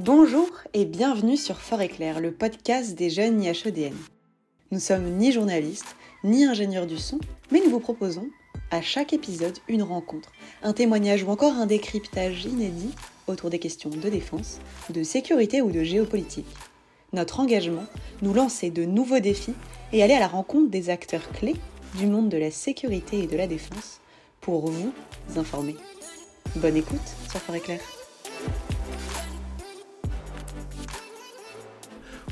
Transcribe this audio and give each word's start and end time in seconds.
Bonjour 0.00 0.48
et 0.74 0.84
bienvenue 0.84 1.36
sur 1.36 1.56
Fort 1.56 1.80
Éclair, 1.80 2.20
le 2.20 2.30
podcast 2.30 2.94
des 2.94 3.10
jeunes 3.10 3.42
IHEDN. 3.42 3.96
Nous 4.70 4.78
sommes 4.78 5.16
ni 5.16 5.32
journalistes, 5.32 5.96
ni 6.22 6.44
ingénieurs 6.44 6.86
du 6.86 6.96
son, 6.96 7.18
mais 7.50 7.58
nous 7.58 7.70
vous 7.70 7.80
proposons, 7.80 8.28
à 8.70 8.80
chaque 8.80 9.12
épisode, 9.12 9.58
une 9.66 9.82
rencontre, 9.82 10.30
un 10.62 10.72
témoignage 10.72 11.24
ou 11.24 11.30
encore 11.30 11.54
un 11.54 11.66
décryptage 11.66 12.44
inédit 12.44 12.94
autour 13.26 13.50
des 13.50 13.58
questions 13.58 13.90
de 13.90 14.08
défense, 14.08 14.60
de 14.88 15.02
sécurité 15.02 15.62
ou 15.62 15.72
de 15.72 15.82
géopolitique. 15.82 16.46
Notre 17.12 17.40
engagement, 17.40 17.86
nous 18.22 18.34
lancer 18.34 18.70
de 18.70 18.84
nouveaux 18.84 19.18
défis 19.18 19.54
et 19.92 20.04
aller 20.04 20.14
à 20.14 20.20
la 20.20 20.28
rencontre 20.28 20.70
des 20.70 20.90
acteurs 20.90 21.28
clés 21.32 21.56
du 21.96 22.06
monde 22.06 22.28
de 22.28 22.38
la 22.38 22.52
sécurité 22.52 23.24
et 23.24 23.26
de 23.26 23.36
la 23.36 23.48
défense 23.48 24.00
pour 24.40 24.70
vous 24.70 24.92
informer. 25.34 25.74
Bonne 26.54 26.76
écoute 26.76 27.00
sur 27.28 27.40
Fort 27.40 27.56
Éclair. 27.56 27.80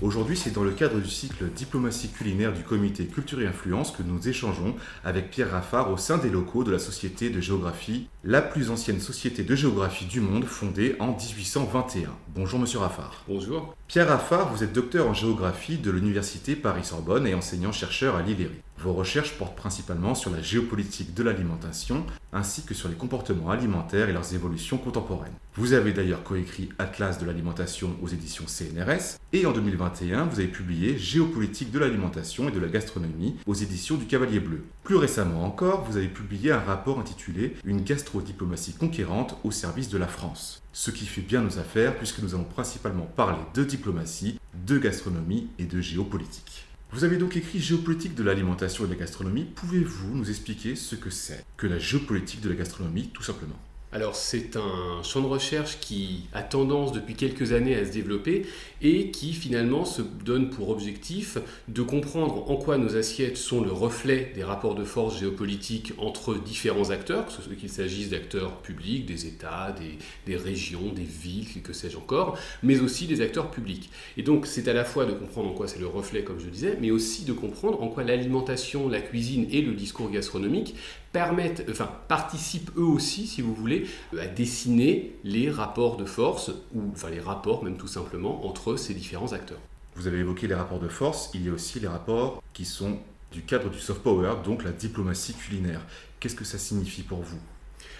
Aujourd'hui, 0.03 0.37
c'est 0.37 0.53
dans 0.53 0.63
le 0.63 0.73
cadre 0.73 1.01
du 1.01 1.09
cycle 1.09 1.47
Diplomatie 1.47 2.11
culinaire 2.11 2.53
du 2.53 2.63
comité 2.63 3.07
Culture 3.07 3.41
et 3.41 3.47
Influence 3.47 3.93
que 3.93 4.03
nous 4.03 4.29
échangeons 4.29 4.75
avec 5.05 5.31
Pierre 5.31 5.51
Raffard 5.51 5.91
au 5.91 5.97
sein 5.97 6.19
des 6.19 6.29
locaux 6.29 6.65
de 6.65 6.71
la 6.71 6.79
Société 6.79 7.31
de 7.31 7.41
géographie, 7.41 8.09
la 8.23 8.43
plus 8.43 8.71
ancienne 8.71 9.01
société 9.01 9.43
de 9.43 9.55
géographie 9.55 10.05
du 10.05 10.21
monde 10.21 10.45
fondée 10.45 10.97
en 10.99 11.17
1821. 11.17 12.11
Bonjour 12.35 12.61
Monsieur 12.61 12.81
Raffard. 12.81 13.25
Bonjour. 13.27 13.75
Pierre 13.89 14.09
Raffard, 14.09 14.53
vous 14.53 14.63
êtes 14.63 14.75
docteur 14.75 15.09
en 15.09 15.15
géographie 15.15 15.79
de 15.79 15.91
l'Université 15.91 16.57
Paris-Sorbonne 16.57 17.27
et 17.27 17.35
enseignant-chercheur 17.35 18.17
à 18.17 18.23
l'ILERI. 18.23 18.66
Vos 18.79 18.93
recherches 18.93 19.39
portent 19.39 19.57
principalement 19.57 20.15
sur 20.15 20.31
la 20.31 20.43
géopolitique 20.43 21.15
de 21.15 21.23
l'alimentation 21.23 22.05
ainsi 22.33 22.63
que 22.63 22.75
sur 22.75 22.89
les 22.89 22.95
comportements 22.95 23.51
alimentaires 23.51 24.11
et 24.11 24.13
leurs 24.13 24.35
évolutions 24.35 24.77
contemporaines. 24.77 25.33
Vous 25.55 25.73
avez 25.73 25.93
d'ailleurs 25.93 26.23
coécrit 26.23 26.69
Atlas 26.79 27.19
de 27.19 27.25
l'alimentation 27.25 27.97
aux 28.03 28.09
éditions 28.09 28.45
CNRS 28.47 29.17
et 29.33 29.47
en 29.47 29.53
2021, 29.53 30.25
vous 30.25 30.41
avez 30.41 30.49
publié 30.49 30.99
Géopolitique 30.99 31.71
de 31.71 31.79
l'alimentation 31.79 32.49
et 32.49 32.53
de 32.53 32.61
la 32.61 32.69
gastronomie 32.69 33.37
aux 33.47 33.55
éditions 33.55 33.97
du 33.97 34.05
Cavalier 34.05 34.41
Bleu. 34.41 34.65
Plus 34.85 34.97
récemment 34.97 35.45
encore, 35.45 35.85
vous 35.85 35.97
avez 35.97 36.09
publié 36.09 36.53
un 36.53 36.61
rapport 36.61 37.01
intitulé 37.01 37.57
Une 37.65 37.83
gastrodiplomatie 37.83 38.75
conquérante 38.75 39.39
au 39.43 39.51
service 39.51 39.89
de 39.89 39.99
la 39.99 40.07
France. 40.07 40.63
Ce 40.75 40.91
qui 40.91 41.07
fait 41.07 41.23
bien 41.23 41.41
nos 41.41 41.59
affaires 41.59 41.97
puisque 41.97 42.21
nous 42.21 42.35
allons 42.35 42.45
principalement 42.45 43.09
parler 43.17 43.41
de 43.55 43.65
diplomatie, 43.65 44.39
de 44.67 44.77
gastronomie 44.77 45.49
et 45.59 45.65
de 45.65 45.81
géopolitique. 45.81 46.66
Vous 46.93 47.05
avez 47.05 47.17
donc 47.17 47.37
écrit 47.37 47.59
Géopolitique 47.59 48.15
de 48.15 48.23
l'alimentation 48.23 48.85
et 48.85 48.87
de 48.87 48.93
la 48.93 49.01
gastronomie. 49.01 49.45
Pouvez-vous 49.45 50.15
nous 50.15 50.31
expliquer 50.31 50.77
ce 50.77 50.95
que 50.95 51.11
c'est 51.11 51.45
que 51.57 51.67
la 51.67 51.79
géopolitique 51.79 52.41
de 52.41 52.49
la 52.49 52.55
gastronomie, 52.55 53.11
tout 53.13 53.25
simplement? 53.25 53.59
Alors 53.97 54.15
c'est 54.15 54.57
un 54.57 55.03
champ 55.03 55.23
de 55.23 55.27
recherche 55.27 55.79
qui 55.81 56.29
a 56.35 56.43
tendance 56.43 56.93
depuis 56.93 57.15
quelques 57.15 57.53
années 57.53 57.75
à 57.75 57.87
se 57.87 57.93
développer 57.93 58.45
et 58.83 59.11
qui 59.11 59.33
finalement 59.33 59.87
se 59.87 60.03
donne 60.03 60.51
pour 60.51 60.69
objectif 60.69 61.39
de 61.69 61.81
comprendre 61.81 62.51
en 62.51 62.57
quoi 62.57 62.77
nos 62.77 62.95
assiettes 62.95 63.39
sont 63.39 63.63
le 63.63 63.73
reflet 63.73 64.33
des 64.35 64.45
rapports 64.45 64.75
de 64.75 64.85
force 64.85 65.19
géopolitiques 65.19 65.95
entre 65.97 66.35
différents 66.35 66.91
acteurs, 66.91 67.25
qu'il 67.59 67.71
s'agisse 67.71 68.11
d'acteurs 68.11 68.59
publics, 68.59 69.07
des 69.07 69.25
États, 69.25 69.73
des, 69.73 69.97
des, 70.27 70.37
régions, 70.37 70.93
des 70.95 71.03
villes, 71.03 71.63
que 71.63 71.73
sais-je 71.73 71.97
encore, 71.97 72.39
mais 72.63 72.81
aussi 72.81 73.07
des 73.07 73.23
acteurs 73.23 73.51
publics. 73.51 73.89
Et 74.19 74.23
donc 74.23 74.47
c'est 74.47 74.69
à 74.69 74.75
la 74.75 74.85
fois 74.85 75.07
de 75.07 75.13
comprendre 75.13 75.49
en 75.49 75.55
quoi 75.55 75.69
c'est 75.69 75.81
le 75.81 75.87
reflet, 75.87 76.23
comme 76.23 76.39
je 76.39 76.51
disais, 76.51 76.77
mais 76.83 76.91
aussi 76.91 77.25
de 77.25 77.33
comprendre 77.33 77.83
en 77.83 77.89
quoi 77.89 78.05
l'alimentation, 78.05 78.91
la 78.91 79.01
cuisine 79.01 79.47
et 79.51 79.63
le 79.63 79.73
discours 79.73 80.11
gastronomique 80.11 80.75
permettent, 81.17 81.65
enfin, 81.71 81.89
participent 82.09 82.71
eux 82.77 82.85
aussi, 82.85 83.27
si 83.27 83.41
vous 83.41 83.55
voulez, 83.55 83.87
à 84.21 84.27
dessiner 84.27 85.17
les 85.25 85.51
rapports 85.51 85.97
de 85.97 86.05
force, 86.05 86.51
ou 86.75 86.83
enfin 86.93 87.09
les 87.09 87.21
rapports 87.21 87.65
même 87.65 87.79
tout 87.79 87.87
simplement, 87.87 88.47
entre 88.47 88.77
ces 88.77 88.93
différents 88.93 89.33
acteurs. 89.33 89.61
Vous 89.95 90.07
avez 90.09 90.19
évoqué 90.19 90.47
les 90.47 90.55
rapports 90.55 90.79
de 90.79 90.89
force, 90.89 91.31
il 91.33 91.47
y 91.47 91.49
a 91.49 91.53
aussi 91.55 91.81
les 91.81 91.89
rapports 91.89 92.43
qui 92.53 92.67
sont 92.67 92.99
du 93.33 93.41
cadre 93.41 93.71
du 93.71 93.79
soft 93.79 94.03
power, 94.03 94.35
donc 94.45 94.63
la 94.63 94.73
diplomatie 94.73 95.33
culinaire. 95.33 95.81
Qu'est-ce 96.21 96.37
que 96.37 96.45
ça 96.45 96.59
signifie 96.59 97.03
pour 97.03 97.23
vous? 97.23 97.39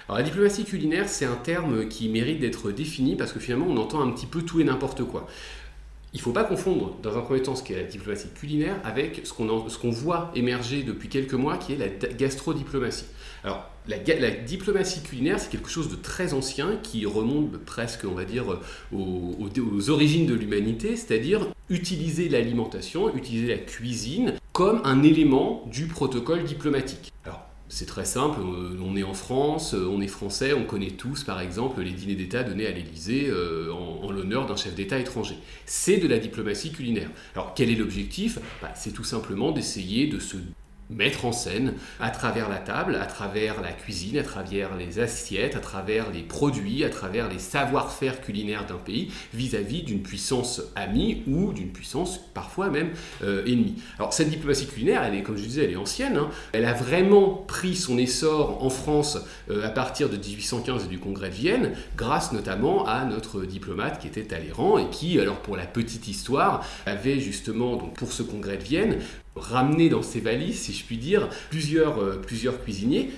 Alors 0.09 0.19
la 0.19 0.23
diplomatie 0.23 0.67
culinaire, 0.67 1.09
c'est 1.09 1.25
un 1.25 1.37
terme 1.37 1.89
qui 1.89 2.11
mérite 2.11 2.41
d'être 2.41 2.71
défini 2.71 3.17
parce 3.17 3.33
que 3.33 3.41
finalement 3.41 3.67
on 3.67 3.79
entend 3.79 4.03
un 4.03 4.11
petit 4.11 4.27
peu 4.27 4.43
tout 4.43 4.61
et 4.61 4.65
n'importe 4.65 5.05
quoi. 5.05 5.27
Il 6.17 6.21
ne 6.21 6.23
faut 6.23 6.33
pas 6.33 6.45
confondre, 6.45 6.97
dans 7.03 7.19
un 7.19 7.21
premier 7.21 7.43
temps, 7.43 7.55
ce 7.55 7.63
qu'est 7.63 7.77
la 7.77 7.83
diplomatie 7.83 8.29
culinaire 8.35 8.81
avec 8.85 9.21
ce 9.25 9.35
qu'on 9.35 9.91
voit 9.91 10.31
émerger 10.35 10.83
depuis 10.83 11.11
quelques 11.11 11.35
mois, 11.35 11.59
qui 11.59 11.75
est 11.75 11.77
la 11.77 11.89
gastrodiplomatie. 12.09 13.05
Alors, 13.45 13.69
la, 13.87 13.99
diplomatie 14.31 15.03
culinaire, 15.03 15.39
c'est 15.39 15.51
quelque 15.51 15.69
chose 15.69 15.91
de 15.91 15.95
très 15.95 16.33
ancien 16.33 16.79
qui 16.83 17.05
remonte 17.05 17.59
presque, 17.59 18.07
on 18.07 18.15
va 18.15 18.25
dire, 18.25 18.47
aux, 18.95 19.37
aux 19.39 19.91
origines 19.91 20.25
de 20.25 20.33
l'humanité, 20.33 20.97
c'est-à-dire 20.97 21.49
utiliser 21.69 22.31
l'alimentation, 22.31 23.15
utiliser 23.15 23.49
la 23.49 23.59
cuisine 23.59 24.33
comme 24.55 24.81
un 24.85 25.03
élément 25.03 25.65
du 25.71 25.85
protocole 25.85 26.45
diplomatique. 26.45 27.13
C'est 27.69 27.87
très 27.87 28.05
simple, 28.05 28.41
euh, 28.41 28.79
on 28.81 28.97
est 28.97 29.03
en 29.03 29.15
France, 29.15 29.75
euh, 29.75 29.89
on 29.91 30.01
est 30.01 30.07
français, 30.07 30.53
on 30.53 30.65
connaît 30.65 30.93
tous 30.93 31.25
par 31.25 31.41
exemple 31.41 31.81
les 31.81 31.91
dîners 31.91 32.15
d'État 32.15 32.45
donnés 32.45 32.67
à 32.67 32.71
l'Élysée 32.71 33.27
euh, 33.29 33.73
en, 33.73 34.11
l'honneur 34.13 34.47
d'un 34.47 34.57
chef 34.57 34.75
d'État 34.75 34.99
étranger. 34.99 35.37
C'est 35.65 35.99
de 35.99 36.07
la 36.07 36.19
diplomatie 36.19 36.71
culinaire. 36.71 37.11
Alors 37.35 37.55
quel 37.55 37.71
est 37.71 37.75
l'objectif? 37.75 38.39
Bah, 38.63 38.71
C'est 38.77 38.93
tout 38.93 39.05
simplement 39.05 39.51
d'essayer 39.51 40.07
de 40.07 40.21
se 40.21 40.37
mettre 40.91 41.25
en 41.25 41.33
scène 41.33 41.75
à 42.01 42.11
travers 42.11 42.49
la 42.49 42.59
table, 42.59 42.97
à 42.97 43.07
travers 43.07 43.61
la 43.61 43.73
cuisine, 43.73 44.19
à 44.19 44.23
travers 44.23 44.77
les 44.77 44.99
assiettes, 44.99 45.57
à 45.57 45.61
travers 45.61 46.11
les 46.11 46.23
produits, 46.23 46.85
à 46.85 46.91
travers 46.91 47.29
les 47.29 47.39
savoir-faire 47.39 48.21
culinaires 48.21 48.67
d'un 48.67 48.77
pays 48.77 49.11
vis-à-vis 49.35 49.83
d'une 49.83 50.03
puissance 50.03 50.63
amie 50.75 51.23
ou 51.27 51.53
d'une 51.53 51.73
puissance 51.73 52.21
parfois 52.35 52.69
même 52.69 52.91
euh, 53.23 53.45
ennemie. 53.47 53.77
Alors 53.99 54.13
cette 54.13 54.31
diplomatie 54.31 54.67
culinaire, 54.67 55.03
elle 55.03 55.15
est, 55.15 55.23
comme 55.23 55.37
je 55.37 55.43
disais, 55.43 55.65
elle 55.65 55.73
est 55.73 55.77
ancienne. 55.77 56.17
Hein. 56.17 56.31
Elle 56.53 56.65
a 56.65 56.73
vraiment 56.73 57.45
pris 57.47 57.75
son 57.75 57.99
essor 57.99 58.63
en 58.63 58.71
France 58.71 59.19
euh, 59.51 59.67
à 59.67 59.71
partir 59.71 60.09
de 60.09 60.17
1815 60.17 60.85
et 60.85 60.89
du 60.89 60.99
Congrès 60.99 61.31
de 61.31 61.35
Vienne, 61.35 61.73
grâce 61.97 62.33
notamment 62.33 62.87
à 62.87 63.05
notre 63.05 63.43
diplomate 63.43 64.01
qui 64.01 64.07
était 64.07 64.25
Talleyrand 64.25 64.79
et 64.79 64.89
qui, 64.91 65.19
alors 65.21 65.41
pour 65.41 65.57
la 65.57 65.67
petite 65.67 66.09
histoire, 66.09 66.65
avait 66.87 67.21
justement 67.21 67.77
donc 67.77 67.95
pour 67.95 68.13
ce 68.13 68.23
Congrès 68.23 68.57
de 68.57 68.63
Vienne 68.63 68.99
ramener 69.37 69.89
dans 69.89 70.03
ses 70.03 70.21
valises, 70.21 70.61
si 70.61 70.73
je 70.73 70.85
puis 70.85 70.99
dire, 70.99 71.29
plusieurs, 71.51 71.99
euh, 71.99 72.17
plusieurs 72.17 72.63
cuisiniers. 72.63 73.11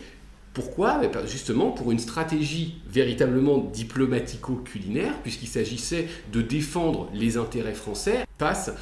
Pourquoi? 0.53 1.01
Eh 1.05 1.09
ben, 1.09 1.27
Justement 1.27 1.71
pour 1.71 1.93
une 1.93 1.99
stratégie 1.99 2.81
véritablement 2.91 3.59
diplomatico-culinaire, 3.59 5.15
puisqu'il 5.23 5.47
s'agissait 5.47 6.09
de 6.33 6.43
défendre 6.43 7.09
les 7.15 7.37
intérêts 7.37 7.75
français 7.75 8.25
face 8.39 8.73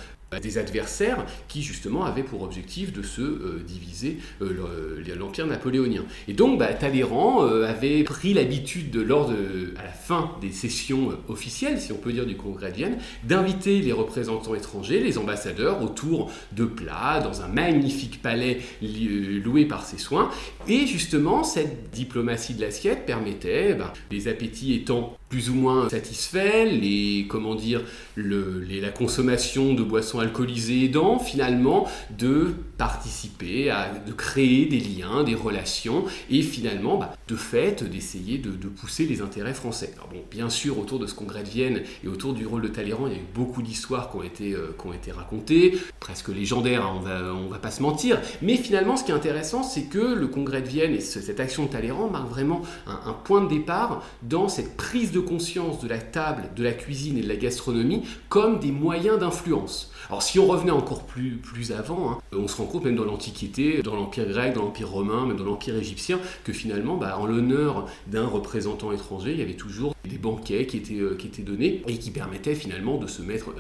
des 0.43 0.59
adversaires 0.59 1.25
qui 1.47 1.63
justement 1.63 2.05
avaient 2.05 2.25
pour 2.25 2.43
objectif 2.43 2.93
de 2.93 3.03
se 3.03 3.23
euh, 3.23 3.63
diviser 3.65 4.19
euh, 4.43 5.01
l'empire 5.17 5.47
napoléonien. 5.47 6.05
Et 6.27 6.33
donc 6.33 6.59
bah, 6.59 6.75
Talleyrand 6.75 7.45
euh, 7.45 7.65
avait 7.65 8.03
pris 8.03 8.35
l'habitude 8.35 8.95
lors 8.97 9.31
à 9.31 9.85
la 9.85 9.93
fin 9.93 10.33
des 10.41 10.51
sessions 10.51 11.11
officielles, 11.29 11.81
si 11.81 11.93
on 11.93 11.97
peut 11.97 12.13
dire 12.13 12.27
du 12.27 12.37
Congrès 12.37 12.73
de 12.73 12.77
Vienne, 12.77 12.99
d'inviter 13.23 13.81
les 13.81 13.93
représentants 13.93 14.55
étrangers, 14.55 15.01
les 15.01 15.17
ambassadeurs, 15.17 15.81
autour 15.83 16.31
de 16.53 16.65
plats, 16.65 17.21
dans 17.21 17.43
un 17.43 17.49
magnifique 17.49 18.21
palais 18.21 18.59
loué 18.83 19.65
par 19.65 19.85
ses 19.85 19.99
soins. 19.99 20.31
Et 20.69 20.87
justement, 20.87 21.45
cette 21.45 21.91
diplomatie 21.91 22.55
de 22.55 22.63
l'assiette 22.63 23.07
permettait, 23.07 23.75
bah, 23.75 23.93
les 24.11 24.29
appétits 24.29 24.75
étant 24.75 25.17
plus 25.29 25.51
ou 25.51 25.55
moins 25.55 25.89
satisfaits, 25.89 26.67
les, 26.71 27.27
comment 27.29 27.55
dire, 27.55 27.83
le, 28.15 28.63
la 28.69 28.91
consommation 28.91 29.75
de 29.75 29.83
boissons 29.83 30.21
alcoolisées 30.21 30.85
aidant, 30.85 31.19
finalement, 31.19 31.89
de 32.17 32.55
participer, 32.79 33.71
à, 33.71 33.91
de 34.07 34.13
créer 34.13 34.67
des 34.67 34.81
liens, 34.81 35.25
des 35.25 35.35
relations, 35.35 36.05
et 36.31 36.43
finalement, 36.43 36.99
bah, 36.99 37.13
de 37.29 37.37
fait, 37.37 37.85
d'essayer 37.85 38.39
de, 38.39 38.51
pousser 38.69 39.07
les 39.07 39.23
intérêts 39.23 39.55
français. 39.55 39.93
Alors 39.95 40.09
bon, 40.09 40.23
bien 40.31 40.51
sûr, 40.51 40.79
autour 40.79 40.99
de 40.99 41.07
ce 41.07 41.15
congrès 41.15 41.43
de 41.43 41.49
Vienne 41.49 41.83
et 42.05 42.09
autour 42.09 42.34
du 42.34 42.47
rôle 42.47 42.63
de 42.63 42.69
Talleyrand, 42.69 43.07
il 43.07 43.13
y 43.13 43.17
a 43.17 43.19
eu 43.19 43.27
beaucoup 43.34 43.63
d'histoires 43.63 44.11
qui, 44.11 44.17
ont 44.17 44.23
été, 44.23 44.53
euh, 44.53 44.75
qui 44.78 44.87
ont 44.87 44.93
été 44.93 45.13
racontées, 45.13 45.78
presque 46.01 46.28
légendaires, 46.28 46.84
hein, 46.84 46.95
on 46.97 47.01
va, 47.01 47.33
on 47.33 47.49
va 47.49 47.59
pas 47.59 47.71
se 47.71 47.81
mentir, 47.81 48.21
mais 48.43 48.57
finalement, 48.57 48.97
ce 48.97 49.05
qui 49.05 49.13
est 49.13 49.15
intéressant, 49.15 49.63
c'est 49.63 49.84
que 49.84 49.99
le 49.99 50.27
congrès 50.27 50.63
de 50.63 50.69
Vienne 50.69 50.93
et 50.93 51.01
cette 51.01 51.41
action 51.41 51.65
de 51.65 51.69
Talleyrand 51.71 52.11
marquent 52.11 52.29
vraiment 52.29 52.63
un, 52.87 53.11
un 53.11 53.13
point 53.13 53.41
de 53.41 53.49
départ 53.49 54.03
dans 54.22 54.49
cette 54.49 54.77
prise 54.77 55.13
de 55.13 55.21
conscience 55.21 55.81
de 55.81 55.89
la 55.89 55.99
table, 55.99 56.51
de 56.55 56.63
la 56.63 56.72
cuisine 56.72 57.19
et 57.19 57.22
de 57.22 57.29
la 57.29 57.37
gastronomie 57.37 58.03
comme 58.29 58.59
des 58.59 58.72
moyens 58.72 59.19
d'influence. 59.19 59.93
Alors 60.09 60.22
si 60.22 60.39
on 60.39 60.47
revenait 60.47 60.71
encore 60.71 61.05
plus, 61.05 61.37
plus 61.37 61.72
avant, 61.72 62.13
hein, 62.13 62.19
on 62.33 62.47
se 62.47 62.57
rend 62.57 62.66
compte 62.66 62.84
même 62.84 62.97
dans 62.97 63.04
l'Antiquité, 63.04 63.83
dans 63.83 63.95
l'Empire 63.95 64.27
grec, 64.27 64.54
dans 64.54 64.63
l'Empire 64.63 64.91
romain, 64.91 65.27
même 65.27 65.36
dans 65.36 65.45
l'Empire 65.45 65.77
égyptien, 65.77 66.21
que 66.45 66.53
finalement, 66.53 66.97
bah, 66.97 67.18
en 67.18 67.27
l'honneur 67.27 67.86
d'un 68.07 68.27
représentant 68.27 68.92
étranger, 68.92 69.33
il 69.33 69.39
y 69.39 69.42
avait 69.42 69.54
toujours 69.54 69.95
des 70.04 70.18
banquets 70.18 70.66
qui 70.66 70.77
étaient, 70.77 71.16
qui 71.18 71.27
étaient 71.27 71.42
donnés 71.42 71.83
et 71.89 71.98
qui 71.98 72.10
permettaient 72.10 72.54
finalement 72.54 72.98
de 72.98 73.07
se 73.07 73.22
mettre, 73.22 73.54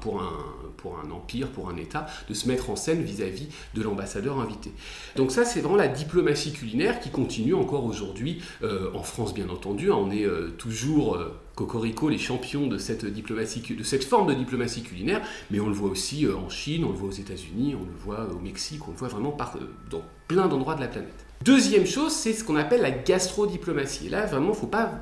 pour, 0.00 0.20
un, 0.20 0.32
pour 0.76 0.98
un 0.98 1.10
empire, 1.10 1.48
pour 1.48 1.68
un 1.68 1.76
État, 1.76 2.06
de 2.28 2.34
se 2.34 2.48
mettre 2.48 2.70
en 2.70 2.76
scène 2.76 3.02
vis-à-vis 3.02 3.48
de 3.74 3.82
l'ambassadeur 3.82 4.40
invité. 4.40 4.72
Donc 5.16 5.30
ça, 5.30 5.44
c'est 5.44 5.60
vraiment 5.60 5.76
la 5.76 5.88
diplomatie 5.88 6.52
culinaire 6.52 7.00
qui 7.00 7.10
continue 7.10 7.54
encore 7.54 7.84
aujourd'hui, 7.84 8.42
en 8.62 9.02
France 9.02 9.34
bien 9.34 9.48
entendu. 9.48 9.92
Hein. 9.92 9.96
on 9.98 10.10
est 10.10 10.26
toujours 10.58 11.18
Cocorico, 11.54 12.08
les 12.08 12.18
champions 12.18 12.66
de 12.66 12.78
cette, 12.78 13.04
de 13.04 13.82
cette 13.82 14.04
forme 14.04 14.28
de 14.28 14.34
diplomatie 14.34 14.82
culinaire, 14.82 15.22
mais 15.50 15.60
on 15.60 15.68
le 15.68 15.74
voit 15.74 15.90
aussi 15.90 16.26
euh, 16.26 16.36
en 16.36 16.48
Chine, 16.48 16.84
on 16.84 16.90
le 16.90 16.96
voit 16.96 17.08
aux 17.08 17.12
États-Unis, 17.12 17.76
on 17.80 17.84
le 17.84 17.96
voit 18.04 18.28
au 18.34 18.40
Mexique, 18.40 18.86
on 18.88 18.90
le 18.90 18.96
voit 18.96 19.08
vraiment 19.08 19.36
euh, 19.56 19.60
dans 19.90 20.02
plein 20.26 20.48
d'endroits 20.48 20.74
de 20.74 20.80
la 20.80 20.88
planète. 20.88 21.24
Deuxième 21.44 21.86
chose, 21.86 22.12
c'est 22.12 22.32
ce 22.32 22.42
qu'on 22.42 22.56
appelle 22.56 22.80
la 22.80 22.90
gastrodiplomatie. 22.90 24.06
Et 24.06 24.08
là, 24.08 24.24
vraiment, 24.26 24.54
faut 24.54 24.66
pas, 24.66 24.92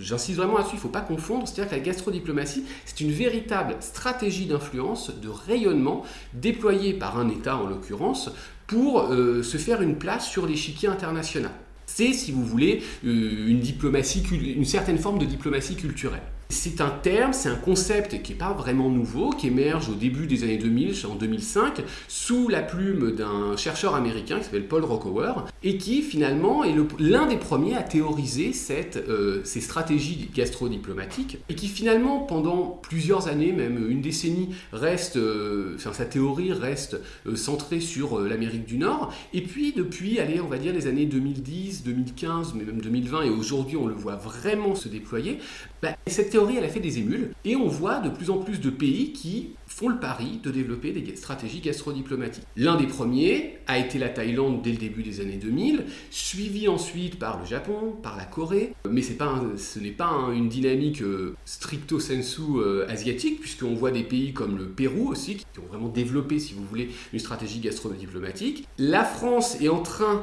j'insiste 0.00 0.36
vraiment 0.36 0.58
là-dessus, 0.58 0.74
il 0.74 0.78
ne 0.78 0.82
faut 0.82 0.88
pas 0.88 1.00
confondre. 1.00 1.46
C'est-à-dire 1.46 1.70
que 1.70 1.76
la 1.76 1.80
gastrodiplomatie, 1.80 2.64
c'est 2.84 3.00
une 3.00 3.12
véritable 3.12 3.76
stratégie 3.80 4.46
d'influence, 4.46 5.12
de 5.14 5.28
rayonnement, 5.28 6.02
déployée 6.34 6.92
par 6.92 7.18
un 7.18 7.28
État 7.28 7.56
en 7.56 7.68
l'occurrence, 7.68 8.30
pour 8.66 9.12
euh, 9.12 9.42
se 9.44 9.58
faire 9.58 9.80
une 9.80 9.96
place 9.96 10.28
sur 10.28 10.46
l'échiquier 10.46 10.88
international. 10.88 11.52
C'est, 11.96 12.12
si 12.12 12.30
vous 12.30 12.44
voulez, 12.44 12.82
euh, 13.06 13.48
une 13.48 13.60
diplomatie, 13.60 14.22
une 14.30 14.66
certaine 14.66 14.98
forme 14.98 15.18
de 15.18 15.24
diplomatie 15.24 15.76
culturelle. 15.76 16.20
C'est 16.48 16.80
un 16.80 16.90
terme, 16.90 17.32
c'est 17.32 17.48
un 17.48 17.56
concept 17.56 18.22
qui 18.22 18.32
n'est 18.32 18.38
pas 18.38 18.52
vraiment 18.52 18.88
nouveau, 18.88 19.30
qui 19.30 19.48
émerge 19.48 19.88
au 19.88 19.94
début 19.94 20.28
des 20.28 20.44
années 20.44 20.58
2000, 20.58 20.94
en 21.10 21.16
2005, 21.16 21.82
sous 22.06 22.48
la 22.48 22.62
plume 22.62 23.16
d'un 23.16 23.56
chercheur 23.56 23.96
américain 23.96 24.38
qui 24.38 24.44
s'appelle 24.44 24.68
Paul 24.68 24.84
Rockower, 24.84 25.32
et 25.64 25.76
qui 25.76 26.02
finalement 26.02 26.62
est 26.62 26.74
l'un 27.00 27.26
des 27.26 27.36
premiers 27.36 27.74
à 27.74 27.82
théoriser 27.82 28.52
cette, 28.52 28.96
euh, 28.96 29.40
ces 29.42 29.60
stratégies 29.60 30.30
gastro-diplomatiques, 30.32 31.38
et 31.48 31.56
qui 31.56 31.66
finalement, 31.66 32.20
pendant 32.20 32.80
plusieurs 32.80 33.26
années, 33.26 33.50
même 33.50 33.90
une 33.90 34.00
décennie, 34.00 34.50
reste, 34.72 35.16
euh, 35.16 35.74
enfin, 35.74 35.92
sa 35.92 36.04
théorie 36.04 36.52
reste 36.52 36.96
euh, 37.26 37.34
centrée 37.34 37.80
sur 37.80 38.20
l'Amérique 38.20 38.66
du 38.66 38.78
Nord, 38.78 39.12
et 39.34 39.42
puis 39.42 39.72
depuis, 39.72 40.20
allez, 40.20 40.40
on 40.40 40.46
va 40.46 40.58
dire 40.58 40.72
les 40.72 40.86
années 40.86 41.06
2010, 41.06 41.82
2015, 41.82 42.54
mais 42.54 42.64
même 42.64 42.80
2020, 42.80 43.22
et 43.22 43.30
aujourd'hui 43.30 43.76
on 43.76 43.86
le 43.86 43.94
voit 43.94 44.14
vraiment 44.14 44.76
se 44.76 44.88
déployer, 44.88 45.38
bah, 45.82 45.96
théorie, 46.36 46.56
elle 46.58 46.64
a 46.64 46.68
fait 46.68 46.80
des 46.80 46.98
émules, 46.98 47.30
et 47.46 47.56
on 47.56 47.66
voit 47.66 48.00
de 48.00 48.10
plus 48.10 48.28
en 48.28 48.36
plus 48.36 48.60
de 48.60 48.68
pays 48.68 49.14
qui 49.14 49.54
font 49.66 49.88
le 49.88 49.98
pari 49.98 50.38
de 50.42 50.50
développer 50.50 50.92
des 50.92 51.16
stratégies 51.16 51.60
gastrodiplomatiques. 51.60 52.44
L'un 52.58 52.76
des 52.76 52.86
premiers 52.86 53.56
a 53.66 53.78
été 53.78 53.98
la 53.98 54.10
Thaïlande 54.10 54.60
dès 54.60 54.72
le 54.72 54.76
début 54.76 55.02
des 55.02 55.22
années 55.22 55.38
2000, 55.38 55.84
suivi 56.10 56.68
ensuite 56.68 57.18
par 57.18 57.40
le 57.40 57.46
Japon, 57.46 57.96
par 58.02 58.18
la 58.18 58.24
Corée, 58.24 58.74
mais 58.86 59.00
ce 59.00 59.78
n'est 59.78 59.90
pas 59.92 60.28
une 60.34 60.50
dynamique 60.50 61.00
euh, 61.00 61.34
stricto 61.46 62.00
sensu 62.00 62.42
euh, 62.56 62.86
asiatique, 62.86 63.40
puisqu'on 63.40 63.74
voit 63.74 63.90
des 63.90 64.02
pays 64.02 64.34
comme 64.34 64.58
le 64.58 64.66
Pérou 64.66 65.08
aussi, 65.08 65.36
qui 65.36 65.58
ont 65.58 65.66
vraiment 65.70 65.88
développé, 65.88 66.38
si 66.38 66.52
vous 66.52 66.64
voulez, 66.64 66.90
une 67.14 67.18
stratégie 67.18 67.60
gastrodiplomatique. 67.60 68.68
La 68.76 69.04
France 69.04 69.58
est 69.62 69.70
en 69.70 69.80
train 69.80 70.22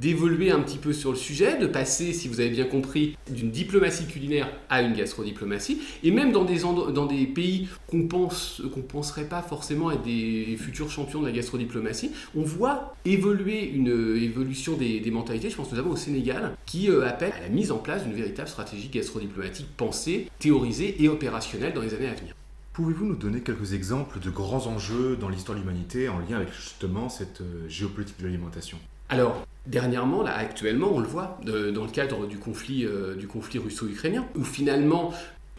d'évoluer 0.00 0.50
un 0.50 0.60
petit 0.60 0.78
peu 0.78 0.92
sur 0.92 1.10
le 1.10 1.16
sujet, 1.16 1.58
de 1.58 1.66
passer, 1.66 2.12
si 2.12 2.28
vous 2.28 2.40
avez 2.40 2.50
bien 2.50 2.64
compris, 2.64 3.16
d'une 3.30 3.50
diplomatie 3.50 4.06
culinaire 4.06 4.48
à 4.68 4.82
une 4.82 4.92
gastrodiplomatie, 4.92 5.80
et 6.02 6.10
même 6.10 6.32
dans 6.32 6.44
des, 6.44 6.60
des 7.08 7.26
pays 7.26 7.68
qu'on 7.86 8.06
pense 8.06 8.62
penserait 8.96 9.28
pas 9.28 9.42
forcément 9.42 9.90
être 9.90 10.02
des 10.02 10.56
futurs 10.58 10.90
champions 10.90 11.20
de 11.20 11.26
la 11.26 11.32
gastrodiplomatie, 11.32 12.12
on 12.34 12.42
voit 12.42 12.94
évoluer 13.04 13.68
une 13.68 13.88
évolution 14.16 14.74
des, 14.74 15.02
mentalités. 15.10 15.50
Je 15.50 15.56
pense 15.56 15.70
notamment 15.70 15.92
au 15.92 15.96
Sénégal, 15.96 16.56
qui 16.66 16.90
euh, 16.90 17.06
appelle 17.06 17.32
à 17.32 17.40
la 17.40 17.48
mise 17.48 17.72
en 17.72 17.78
place 17.78 18.04
d'une 18.04 18.14
véritable 18.14 18.48
stratégie 18.48 18.88
gastrodiplomatique 18.88 19.68
pensée, 19.76 20.30
théorisée 20.38 21.02
et 21.02 21.08
opérationnelle 21.08 21.74
dans 21.74 21.82
les 21.82 21.94
années 21.94 22.08
à 22.08 22.14
venir. 22.14 22.34
Pouvez-vous 22.72 23.06
nous 23.06 23.16
donner 23.16 23.40
quelques 23.40 23.72
exemples 23.72 24.18
de 24.20 24.30
grands 24.30 24.66
enjeux 24.66 25.16
dans 25.16 25.28
l'histoire 25.28 25.56
de 25.56 25.62
l'humanité 25.62 26.08
en 26.08 26.18
lien 26.18 26.36
avec 26.36 26.52
justement 26.52 27.08
cette 27.08 27.40
euh, 27.40 27.68
géopolitique 27.68 28.18
de 28.18 28.24
l'alimentation? 28.24 28.78
Alors, 29.08 29.46
dernièrement, 29.66 30.22
là, 30.22 30.36
actuellement, 30.36 30.90
on 30.92 30.98
le 30.98 31.06
voit 31.06 31.38
dans 31.44 31.84
le 31.84 31.90
cadre 31.90 32.26
du 32.26 32.38
conflit, 32.38 32.84
euh, 32.84 33.14
du 33.14 33.28
conflit 33.28 33.58
russo-ukrainien, 33.58 34.26
où 34.36 34.42
finalement, 34.42 35.12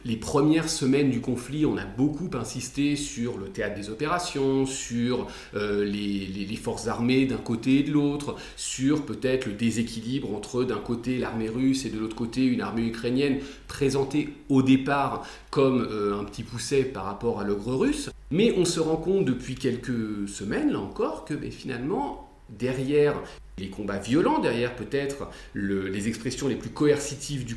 les 0.06 0.16
premières 0.16 0.70
semaines 0.70 1.10
du 1.10 1.22
conflit, 1.22 1.66
on 1.66 1.78
a 1.78 1.86
beaucoup 1.86 2.30
insisté 2.34 2.96
sur 2.96 3.38
le 3.38 3.48
théâtre 3.48 3.76
des 3.76 3.90
opérations, 3.90 4.66
sur 4.66 5.28
euh, 5.56 5.84
les, 5.84 6.56
forces 6.56 6.88
armées 6.88 7.26
d'un 7.26 7.38
côté 7.38 7.80
et 7.80 7.84
de 7.84 7.92
l'autre, 7.92 8.36
sur 8.56 9.06
peut-être 9.06 9.46
le 9.46 9.54
déséquilibre 9.54 10.34
entre 10.34 10.64
d'un 10.64 10.80
côté 10.80 11.18
l'armée 11.18 11.50
russe 11.50 11.86
et 11.86 11.90
de 11.90 12.00
l'autre 12.00 12.16
côté 12.16 12.46
une 12.46 12.62
armée 12.62 12.88
ukrainienne 12.88 13.40
présentée 13.68 14.30
au 14.50 14.62
départ 14.62 15.26
comme 15.52 15.88
euh, 15.90 16.20
un 16.20 16.24
petit 16.26 16.44
pousset 16.44 16.84
par 16.84 17.06
rapport 17.06 17.40
à 17.40 17.44
l'ogre 17.44 17.76
russe. 17.76 18.10
Mais 18.32 18.54
on 18.58 18.66
se 18.66 18.80
rend 18.80 18.98
compte 18.98 19.24
depuis 19.24 19.56
quelques 19.56 20.28
semaines, 20.28 20.72
là 20.72 20.80
encore, 20.80 21.24
que 21.24 21.34
ben, 21.34 21.52
finalement, 21.52 22.27
derrière 22.50 23.16
les 23.58 23.70
combats 23.70 23.98
violents, 23.98 24.40
derrière 24.40 24.76
peut-être 24.76 25.30
les 25.56 26.08
expressions 26.08 26.48
les 26.48 26.56
plus 26.56 26.70
coercitives 26.70 27.46
du, 27.46 27.56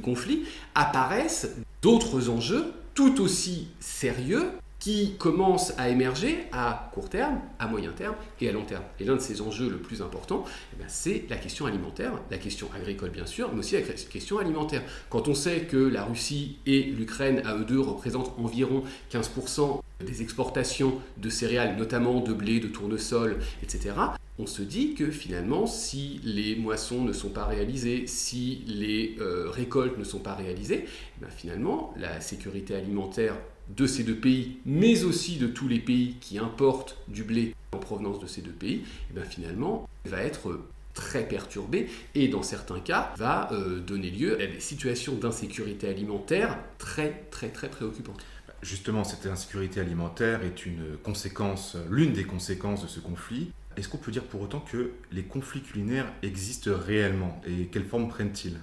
conflit, 0.00 0.44
apparaissent 0.74 1.56
d'autres 1.82 2.28
enjeux 2.28 2.72
tout 2.94 3.20
aussi 3.20 3.68
sérieux 3.78 4.50
qui 4.78 5.16
commencent 5.18 5.72
à 5.78 5.88
émerger 5.88 6.46
à 6.52 6.90
court 6.92 7.08
terme, 7.08 7.40
à 7.58 7.66
moyen 7.66 7.92
terme 7.92 8.14
et 8.40 8.48
à 8.48 8.52
long 8.52 8.64
terme. 8.64 8.84
Et 9.00 9.04
l'un 9.04 9.16
de 9.16 9.20
ces 9.20 9.40
enjeux 9.40 9.70
le 9.70 9.78
plus 9.78 10.02
important, 10.02 10.44
eh 10.72 10.76
ben, 10.78 10.86
c'est 10.88 11.24
la 11.28 11.36
question 11.36 11.66
alimentaire, 11.66 12.12
la 12.30 12.38
question 12.38 12.68
agricole 12.74 13.10
bien 13.10 13.26
sûr, 13.26 13.50
mais 13.52 13.60
aussi 13.60 13.74
la 13.74 13.82
question 13.82 14.38
alimentaire. 14.38 14.82
Quand 15.10 15.28
on 15.28 15.34
sait 15.34 15.60
que 15.60 15.76
la 15.76 16.04
Russie 16.04 16.58
et 16.66 16.82
l'Ukraine, 16.82 17.42
à 17.44 17.56
eux 17.56 17.64
deux, 17.64 17.80
représentent 17.80 18.32
environ 18.38 18.82
15% 19.12 19.80
des 20.04 20.22
exportations 20.22 21.00
de 21.16 21.30
céréales, 21.30 21.76
notamment 21.76 22.20
de 22.20 22.32
blé, 22.32 22.60
de 22.60 22.68
tournesol, 22.68 23.38
etc., 23.62 23.94
on 24.38 24.46
se 24.46 24.60
dit 24.60 24.92
que 24.92 25.10
finalement, 25.10 25.66
si 25.66 26.20
les 26.22 26.56
moissons 26.56 27.02
ne 27.02 27.14
sont 27.14 27.30
pas 27.30 27.46
réalisées, 27.46 28.06
si 28.06 28.62
les 28.66 29.16
euh, 29.18 29.48
récoltes 29.48 29.96
ne 29.96 30.04
sont 30.04 30.18
pas 30.18 30.34
réalisées, 30.34 30.84
eh 30.86 31.20
ben, 31.22 31.30
finalement, 31.34 31.94
la 31.96 32.20
sécurité 32.20 32.74
alimentaire 32.74 33.34
de 33.68 33.86
ces 33.86 34.04
deux 34.04 34.16
pays, 34.16 34.58
mais 34.64 35.04
aussi 35.04 35.36
de 35.36 35.46
tous 35.46 35.68
les 35.68 35.78
pays 35.78 36.16
qui 36.20 36.38
importent 36.38 36.96
du 37.08 37.24
blé 37.24 37.54
en 37.72 37.78
provenance 37.78 38.20
de 38.20 38.26
ces 38.26 38.42
deux 38.42 38.52
pays, 38.52 38.84
eh 39.10 39.14
ben, 39.14 39.24
finalement, 39.24 39.88
va 40.04 40.22
être 40.22 40.60
très 40.94 41.28
perturbée 41.28 41.88
et 42.14 42.28
dans 42.28 42.42
certains 42.42 42.80
cas 42.80 43.12
va 43.16 43.52
euh, 43.52 43.80
donner 43.80 44.10
lieu 44.10 44.40
à 44.40 44.46
des 44.46 44.60
situations 44.60 45.14
d'insécurité 45.14 45.88
alimentaire 45.88 46.58
très 46.78 47.26
très 47.30 47.48
très 47.48 47.68
préoccupantes. 47.68 48.24
Justement, 48.62 49.04
cette 49.04 49.26
insécurité 49.26 49.80
alimentaire 49.80 50.42
est 50.42 50.64
une 50.64 50.96
conséquence, 51.02 51.76
l'une 51.90 52.12
des 52.12 52.24
conséquences 52.24 52.82
de 52.82 52.88
ce 52.88 53.00
conflit. 53.00 53.52
Est-ce 53.76 53.88
qu'on 53.90 53.98
peut 53.98 54.10
dire 54.10 54.24
pour 54.24 54.40
autant 54.40 54.60
que 54.60 54.92
les 55.12 55.22
conflits 55.22 55.60
culinaires 55.60 56.10
existent 56.22 56.70
réellement 56.74 57.40
et 57.46 57.66
quelle 57.66 57.84
forme 57.84 58.08
prennent-ils? 58.08 58.58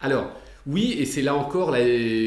Alors, 0.00 0.32
oui, 0.66 0.96
et 0.98 1.06
c'est 1.06 1.22
là 1.22 1.36
encore 1.36 1.76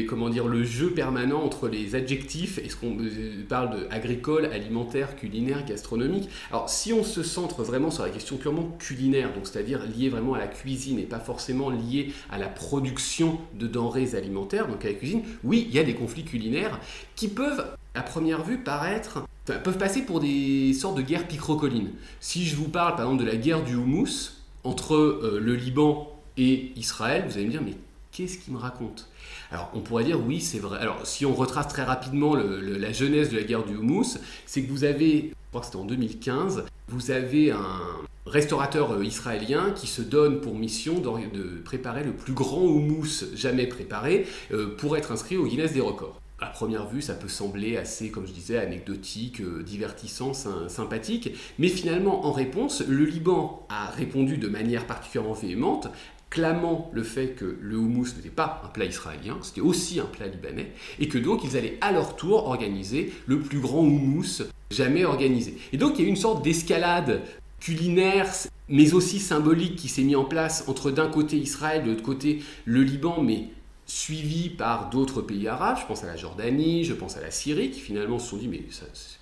comment 0.08 0.30
dire, 0.30 0.48
le 0.48 0.64
jeu 0.64 0.90
permanent 0.90 1.42
entre 1.42 1.68
les 1.68 1.94
adjectifs 1.94 2.58
et 2.58 2.70
ce 2.70 2.76
qu'on 2.76 2.96
euh, 2.98 3.44
parle 3.48 3.78
de 3.78 3.86
agricole, 3.90 4.46
alimentaire, 4.46 5.14
culinaire, 5.16 5.64
gastronomique. 5.66 6.28
Alors 6.50 6.70
si 6.70 6.92
on 6.92 7.04
se 7.04 7.22
centre 7.22 7.62
vraiment 7.62 7.90
sur 7.90 8.02
la 8.02 8.08
question 8.08 8.36
purement 8.38 8.74
culinaire, 8.78 9.30
c'est-à-dire 9.44 9.82
liée 9.84 10.08
vraiment 10.08 10.34
à 10.34 10.38
la 10.38 10.46
cuisine 10.46 10.98
et 10.98 11.04
pas 11.04 11.18
forcément 11.18 11.68
liée 11.68 12.12
à 12.30 12.38
la 12.38 12.48
production 12.48 13.38
de 13.54 13.66
denrées 13.66 14.14
alimentaires, 14.14 14.68
donc 14.68 14.84
à 14.84 14.88
la 14.88 14.94
cuisine, 14.94 15.22
oui, 15.44 15.66
il 15.68 15.74
y 15.74 15.78
a 15.78 15.84
des 15.84 15.94
conflits 15.94 16.24
culinaires 16.24 16.80
qui 17.16 17.28
peuvent 17.28 17.66
à 17.94 18.02
première 18.02 18.42
vue 18.42 18.58
paraître 18.58 19.24
peuvent 19.44 19.78
passer 19.78 20.02
pour 20.02 20.20
des 20.20 20.72
sortes 20.72 20.96
de 20.96 21.02
guerres 21.02 21.26
picrocolines. 21.26 21.90
Si 22.20 22.46
je 22.46 22.56
vous 22.56 22.68
parle 22.68 22.94
par 22.94 23.06
exemple 23.06 23.22
de 23.22 23.28
la 23.28 23.36
guerre 23.36 23.64
du 23.64 23.74
houmous 23.74 24.32
entre 24.64 24.94
euh, 24.94 25.40
le 25.42 25.54
Liban 25.56 26.08
et 26.36 26.72
Israël, 26.76 27.24
vous 27.28 27.36
allez 27.36 27.46
me 27.46 27.50
dire 27.50 27.62
mais 27.62 27.74
qu'est-ce 28.12 28.38
qu'il 28.38 28.52
me 28.52 28.58
raconte? 28.58 29.08
Alors 29.50 29.70
on 29.74 29.80
pourrait 29.80 30.04
dire 30.04 30.20
oui 30.24 30.40
c'est 30.40 30.58
vrai. 30.58 30.78
Alors 30.80 31.06
si 31.06 31.26
on 31.26 31.34
retrace 31.34 31.68
très 31.68 31.84
rapidement 31.84 32.34
la 32.34 32.92
genèse 32.92 33.30
de 33.30 33.36
la 33.36 33.42
guerre 33.42 33.64
du 33.64 33.76
houmous, 33.76 34.18
c'est 34.46 34.62
que 34.62 34.70
vous 34.70 34.84
avez, 34.84 35.30
je 35.30 35.48
crois 35.50 35.60
que 35.60 35.66
c'était 35.66 35.78
en 35.78 35.84
2015, 35.84 36.64
vous 36.88 37.10
avez 37.10 37.50
un 37.52 37.80
restaurateur 38.26 38.92
euh, 38.92 39.04
israélien 39.04 39.72
qui 39.72 39.86
se 39.86 40.02
donne 40.02 40.40
pour 40.40 40.54
mission 40.54 41.00
de 41.00 41.60
préparer 41.64 42.04
le 42.04 42.12
plus 42.12 42.32
grand 42.32 42.62
houmous 42.62 43.24
jamais 43.34 43.66
préparé 43.66 44.26
euh, 44.52 44.76
pour 44.76 44.96
être 44.96 45.12
inscrit 45.12 45.36
au 45.36 45.46
Guinness 45.46 45.72
des 45.72 45.80
records 45.80 46.20
à 46.40 46.46
première 46.46 46.86
vue, 46.86 47.02
ça 47.02 47.14
peut 47.14 47.28
sembler 47.28 47.76
assez, 47.76 48.10
comme 48.10 48.26
je 48.26 48.32
disais, 48.32 48.58
anecdotique, 48.58 49.40
euh, 49.40 49.62
divertissant, 49.62 50.32
sympathique. 50.32 51.32
Mais 51.58 51.68
finalement, 51.68 52.26
en 52.26 52.32
réponse, 52.32 52.82
le 52.86 53.04
Liban 53.04 53.66
a 53.68 53.90
répondu 53.90 54.38
de 54.38 54.48
manière 54.48 54.86
particulièrement 54.86 55.34
véhémente, 55.34 55.88
clamant 56.30 56.90
le 56.94 57.02
fait 57.02 57.30
que 57.30 57.58
le 57.60 57.76
houmous 57.76 58.14
n'était 58.16 58.30
pas 58.30 58.62
un 58.64 58.68
plat 58.68 58.84
israélien, 58.84 59.38
c'était 59.42 59.60
aussi 59.60 60.00
un 60.00 60.06
plat 60.06 60.28
libanais, 60.28 60.72
et 60.98 61.08
que 61.08 61.18
donc 61.18 61.42
ils 61.44 61.56
allaient 61.56 61.76
à 61.80 61.92
leur 61.92 62.16
tour 62.16 62.46
organiser 62.46 63.12
le 63.26 63.40
plus 63.40 63.58
grand 63.58 63.80
houmous 63.80 64.42
jamais 64.70 65.04
organisé. 65.04 65.56
Et 65.72 65.76
donc 65.76 65.98
il 65.98 66.04
y 66.04 66.06
a 66.06 66.08
une 66.08 66.16
sorte 66.16 66.44
d'escalade 66.44 67.22
culinaire, 67.58 68.32
mais 68.68 68.94
aussi 68.94 69.18
symbolique 69.18 69.76
qui 69.76 69.88
s'est 69.88 70.02
mis 70.02 70.16
en 70.16 70.24
place 70.24 70.64
entre 70.68 70.90
d'un 70.90 71.08
côté 71.08 71.36
Israël, 71.36 71.82
de 71.82 71.90
l'autre 71.90 72.04
côté 72.04 72.42
le 72.64 72.82
Liban, 72.82 73.20
mais 73.20 73.48
suivi 73.86 74.50
par 74.50 74.88
d'autres 74.88 75.20
pays 75.20 75.48
arabes, 75.48 75.78
je 75.80 75.86
pense 75.86 76.04
à 76.04 76.06
la 76.06 76.16
Jordanie, 76.16 76.84
je 76.84 76.94
pense 76.94 77.16
à 77.16 77.20
la 77.20 77.32
Syrie, 77.32 77.70
qui 77.70 77.80
finalement 77.80 78.20
se 78.20 78.30
sont 78.30 78.36
dit 78.36 78.46
mais 78.46 78.62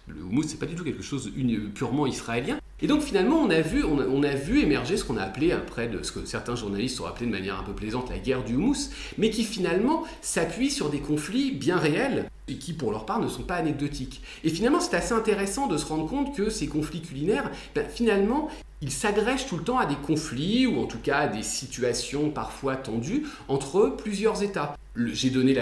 le 0.08 0.22
houmous 0.22 0.44
c'est 0.44 0.58
pas 0.58 0.66
du 0.66 0.74
tout 0.74 0.84
quelque 0.84 1.02
chose 1.02 1.32
purement 1.74 2.06
israélien. 2.06 2.58
Et 2.80 2.86
donc 2.86 3.02
finalement 3.02 3.38
on 3.38 3.50
a 3.50 3.60
vu, 3.60 3.84
on 3.84 4.22
a, 4.22 4.34
vu 4.34 4.60
émerger 4.60 4.96
ce 4.96 5.04
qu'on 5.04 5.16
a 5.16 5.22
appelé 5.22 5.50
après 5.50 5.88
de 5.88 6.02
ce 6.02 6.12
que 6.12 6.24
certains 6.24 6.54
journalistes 6.54 7.00
ont 7.00 7.06
appelé 7.06 7.26
de 7.26 7.32
manière 7.32 7.58
un 7.58 7.64
peu 7.64 7.72
plaisante 7.72 8.08
la 8.08 8.18
guerre 8.18 8.44
du 8.44 8.54
houmous, 8.54 8.90
mais 9.18 9.30
qui 9.30 9.42
finalement 9.44 10.04
s'appuie 10.20 10.70
sur 10.70 10.88
des 10.88 11.00
conflits 11.00 11.50
bien 11.50 11.76
réels 11.76 12.30
et 12.46 12.54
qui 12.54 12.72
pour 12.72 12.92
leur 12.92 13.04
part 13.04 13.20
ne 13.20 13.28
sont 13.28 13.42
pas 13.42 13.56
anecdotiques. 13.56 14.22
Et 14.44 14.50
finalement 14.50 14.80
c'est 14.80 14.96
assez 14.96 15.12
intéressant 15.12 15.66
de 15.66 15.76
se 15.76 15.86
rendre 15.86 16.06
compte 16.06 16.36
que 16.36 16.50
ces 16.50 16.68
conflits 16.68 17.02
culinaires, 17.02 17.50
ben, 17.74 17.84
finalement 17.88 18.48
il 18.80 18.92
s'agrège 18.92 19.46
tout 19.46 19.56
le 19.56 19.64
temps 19.64 19.78
à 19.78 19.86
des 19.86 19.96
conflits 19.96 20.66
ou 20.66 20.80
en 20.80 20.86
tout 20.86 20.98
cas 20.98 21.18
à 21.18 21.26
des 21.26 21.42
situations 21.42 22.30
parfois 22.30 22.76
tendues 22.76 23.26
entre 23.48 23.88
plusieurs 23.88 24.42
États. 24.42 24.76
J'ai 24.94 25.30
donné 25.30 25.52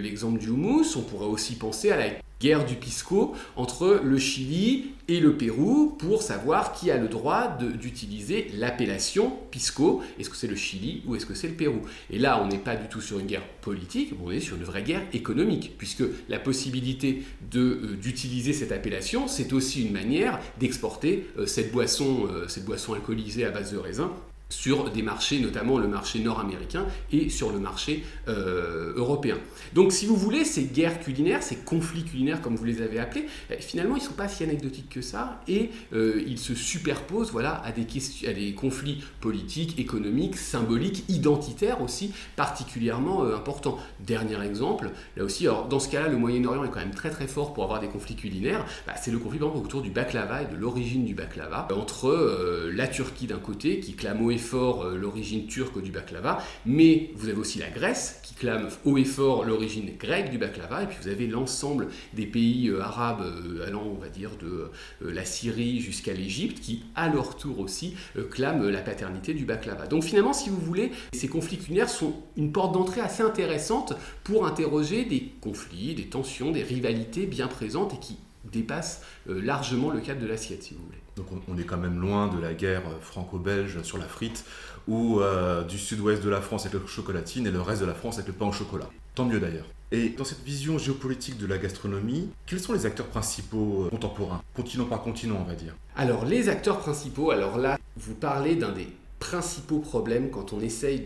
l'exemple 0.00 0.38
du 0.38 0.48
houmous, 0.48 0.96
on 0.96 1.02
pourrait 1.02 1.26
aussi 1.26 1.54
penser 1.54 1.92
à 1.92 1.96
la 1.96 2.06
guerre 2.42 2.64
du 2.64 2.74
Pisco 2.74 3.34
entre 3.54 4.00
le 4.02 4.18
Chili 4.18 4.90
et 5.08 5.20
le 5.20 5.36
Pérou 5.36 5.94
pour 5.98 6.22
savoir 6.22 6.72
qui 6.72 6.90
a 6.90 6.98
le 6.98 7.06
droit 7.06 7.56
d'utiliser 7.80 8.50
l'appellation 8.54 9.32
Pisco. 9.50 10.02
Est-ce 10.18 10.28
que 10.28 10.36
c'est 10.36 10.48
le 10.48 10.56
Chili 10.56 11.02
ou 11.06 11.14
est-ce 11.14 11.24
que 11.24 11.34
c'est 11.34 11.48
le 11.48 11.54
Pérou? 11.54 11.82
Et 12.10 12.18
là, 12.18 12.42
on 12.42 12.48
n'est 12.48 12.58
pas 12.58 12.74
du 12.74 12.88
tout 12.88 13.00
sur 13.00 13.20
une 13.20 13.26
guerre 13.26 13.46
politique, 13.60 14.12
on 14.24 14.32
est 14.32 14.40
sur 14.40 14.56
une 14.56 14.64
vraie 14.64 14.82
guerre 14.82 15.02
économique, 15.12 15.74
puisque 15.78 16.04
la 16.28 16.40
possibilité 16.40 17.22
euh, 17.54 17.96
d'utiliser 18.00 18.52
cette 18.52 18.72
appellation, 18.72 19.28
c'est 19.28 19.52
aussi 19.52 19.84
une 19.86 19.92
manière 19.92 20.40
d'exporter 20.58 21.28
euh, 21.38 21.42
euh, 21.42 22.48
cette 22.48 22.64
boisson 22.64 22.94
alcoolisée 22.94 23.44
à 23.44 23.50
base 23.50 23.72
de 23.72 23.78
raisin 23.78 24.12
sur 24.52 24.90
des 24.90 25.02
marchés, 25.02 25.40
notamment 25.40 25.78
le 25.78 25.88
marché 25.88 26.20
nord-américain 26.20 26.86
et 27.10 27.28
sur 27.28 27.52
le 27.52 27.58
marché 27.58 28.04
euh, 28.28 28.92
européen. 28.96 29.36
Donc 29.74 29.92
si 29.92 30.06
vous 30.06 30.16
voulez, 30.16 30.44
ces 30.44 30.64
guerres 30.64 31.00
culinaires, 31.00 31.42
ces 31.42 31.56
conflits 31.56 32.04
culinaires 32.04 32.40
comme 32.40 32.54
vous 32.54 32.64
les 32.64 32.82
avez 32.82 32.98
appelés, 32.98 33.26
eh, 33.50 33.60
finalement 33.60 33.96
ils 33.96 34.02
ne 34.02 34.06
sont 34.06 34.14
pas 34.14 34.28
si 34.28 34.44
anecdotiques 34.44 34.88
que 34.88 35.00
ça 35.00 35.42
et 35.48 35.70
euh, 35.92 36.22
ils 36.26 36.38
se 36.38 36.54
superposent 36.54 37.32
voilà, 37.32 37.62
à, 37.64 37.72
des 37.72 38.54
conflits 38.54 39.02
politiques, 39.20 39.78
économiques, 39.78 40.36
symboliques, 40.36 41.04
identitaires 41.08 41.82
aussi 41.82 42.12
particulièrement 42.36 43.24
euh, 43.24 43.36
importants. 43.36 43.78
Dernier 44.00 44.40
exemple, 44.44 44.90
là 45.16 45.24
aussi, 45.24 45.46
alors, 45.46 45.66
dans 45.66 45.80
ce 45.80 45.88
cas-là, 45.88 46.08
le 46.08 46.16
Moyen-Orient 46.16 46.64
est 46.64 46.70
quand 46.70 46.80
même 46.80 46.94
très 46.94 47.10
très 47.10 47.26
fort 47.26 47.54
pour 47.54 47.64
avoir 47.64 47.80
des 47.80 47.88
conflits 47.88 48.16
culinaires, 48.16 48.64
bah, 48.86 48.94
c'est 49.00 49.10
le 49.10 49.18
conflit 49.18 49.40
autour 49.42 49.82
du 49.82 49.90
baklava 49.90 50.42
et 50.42 50.46
de 50.46 50.56
l'origine 50.56 51.04
du 51.04 51.14
baklava 51.14 51.66
entre 51.74 52.70
la 52.72 52.86
Turquie 52.86 53.26
d'un 53.26 53.38
côté 53.38 53.80
qui 53.80 53.94
clame 53.94 54.12
et 54.30 54.38
fort 54.42 54.84
euh, 54.84 54.96
l'origine 54.96 55.46
turque 55.46 55.80
du 55.80 55.90
baklava, 55.90 56.44
mais 56.66 57.10
vous 57.16 57.30
avez 57.30 57.38
aussi 57.38 57.58
la 57.58 57.70
Grèce 57.70 58.20
qui 58.22 58.34
clame 58.34 58.68
haut 58.84 58.98
et 58.98 59.04
fort 59.04 59.44
l'origine 59.44 59.90
grecque 59.98 60.30
du 60.30 60.36
baklava, 60.36 60.82
et 60.82 60.86
puis 60.86 60.98
vous 61.00 61.08
avez 61.08 61.26
l'ensemble 61.26 61.88
des 62.12 62.26
pays 62.26 62.68
euh, 62.68 62.82
arabes 62.82 63.22
euh, 63.22 63.66
allant, 63.66 63.84
on 63.84 63.98
va 63.98 64.08
dire, 64.08 64.32
de 64.40 64.70
la 65.00 65.24
Syrie 65.24 65.80
jusqu'à 65.80 66.12
l'Égypte, 66.12 66.60
qui 66.60 66.82
à 66.94 67.08
leur 67.08 67.36
tour 67.36 67.60
aussi 67.60 67.94
clament 68.30 68.64
la 68.64 68.80
paternité 68.80 69.34
du 69.34 69.44
baklava. 69.44 69.86
Donc 69.86 70.04
finalement, 70.04 70.32
si 70.32 70.50
vous 70.50 70.58
voulez, 70.58 70.90
ces 71.12 71.28
conflits 71.28 71.58
culinaires 71.58 71.88
sont 71.88 72.14
une 72.36 72.52
porte 72.52 72.74
d'entrée 72.74 73.00
assez 73.00 73.22
intéressante 73.22 73.94
pour 74.24 74.46
interroger 74.46 75.04
des 75.04 75.32
conflits, 75.40 75.94
des 75.94 76.06
tensions, 76.06 76.50
des 76.50 76.62
rivalités 76.62 77.26
bien 77.26 77.46
présentes 77.46 77.94
et 77.94 77.98
qui 77.98 78.16
dépassent 78.50 79.02
largement 79.26 79.90
le 79.90 80.00
cadre 80.00 80.20
de 80.20 80.26
l'assiette, 80.26 80.62
si 80.62 80.74
vous 80.74 80.84
voulez. 80.84 81.01
Donc 81.16 81.26
on, 81.48 81.58
est 81.58 81.64
quand 81.64 81.76
même 81.76 82.00
loin 82.00 82.28
de 82.28 82.40
la 82.40 82.54
guerre 82.54 82.82
franco-belge 83.00 83.82
sur 83.82 83.98
la 83.98 84.06
frite, 84.06 84.44
ou 84.88 85.20
euh, 85.20 85.62
du 85.62 85.78
sud-ouest 85.78 86.22
de 86.22 86.30
la 86.30 86.40
France 86.40 86.66
avec 86.66 86.80
le 86.80 86.86
chocolatine 86.86 87.46
et 87.46 87.50
le 87.50 87.60
reste 87.60 87.82
de 87.82 87.86
la 87.86 87.94
France 87.94 88.16
avec 88.16 88.28
le 88.28 88.32
pain 88.32 88.46
au 88.46 88.52
chocolat. 88.52 88.88
Tant 89.14 89.26
mieux 89.26 89.40
d'ailleurs. 89.40 89.66
Et 89.90 90.08
dans 90.08 90.24
cette 90.24 90.42
vision 90.42 90.78
géopolitique 90.78 91.36
de 91.36 91.46
la 91.46 91.58
gastronomie, 91.58 92.30
quels 92.46 92.60
sont 92.60 92.72
les 92.72 92.86
acteurs 92.86 93.08
principaux 93.08 93.84
euh, 93.84 93.90
contemporains, 93.90 94.42
continent 94.54 94.86
par 94.86 95.02
continent 95.02 95.36
on 95.38 95.44
va 95.44 95.54
dire 95.54 95.74
Alors 95.96 96.24
les 96.24 96.48
acteurs 96.48 96.78
principaux, 96.78 97.30
alors 97.30 97.58
là, 97.58 97.78
vous 97.96 98.14
parlez 98.14 98.56
d'un 98.56 98.72
des 98.72 98.88
principaux 99.22 99.78
problèmes 99.78 100.30
quand 100.30 100.52
on 100.52 100.60
essaye 100.60 101.00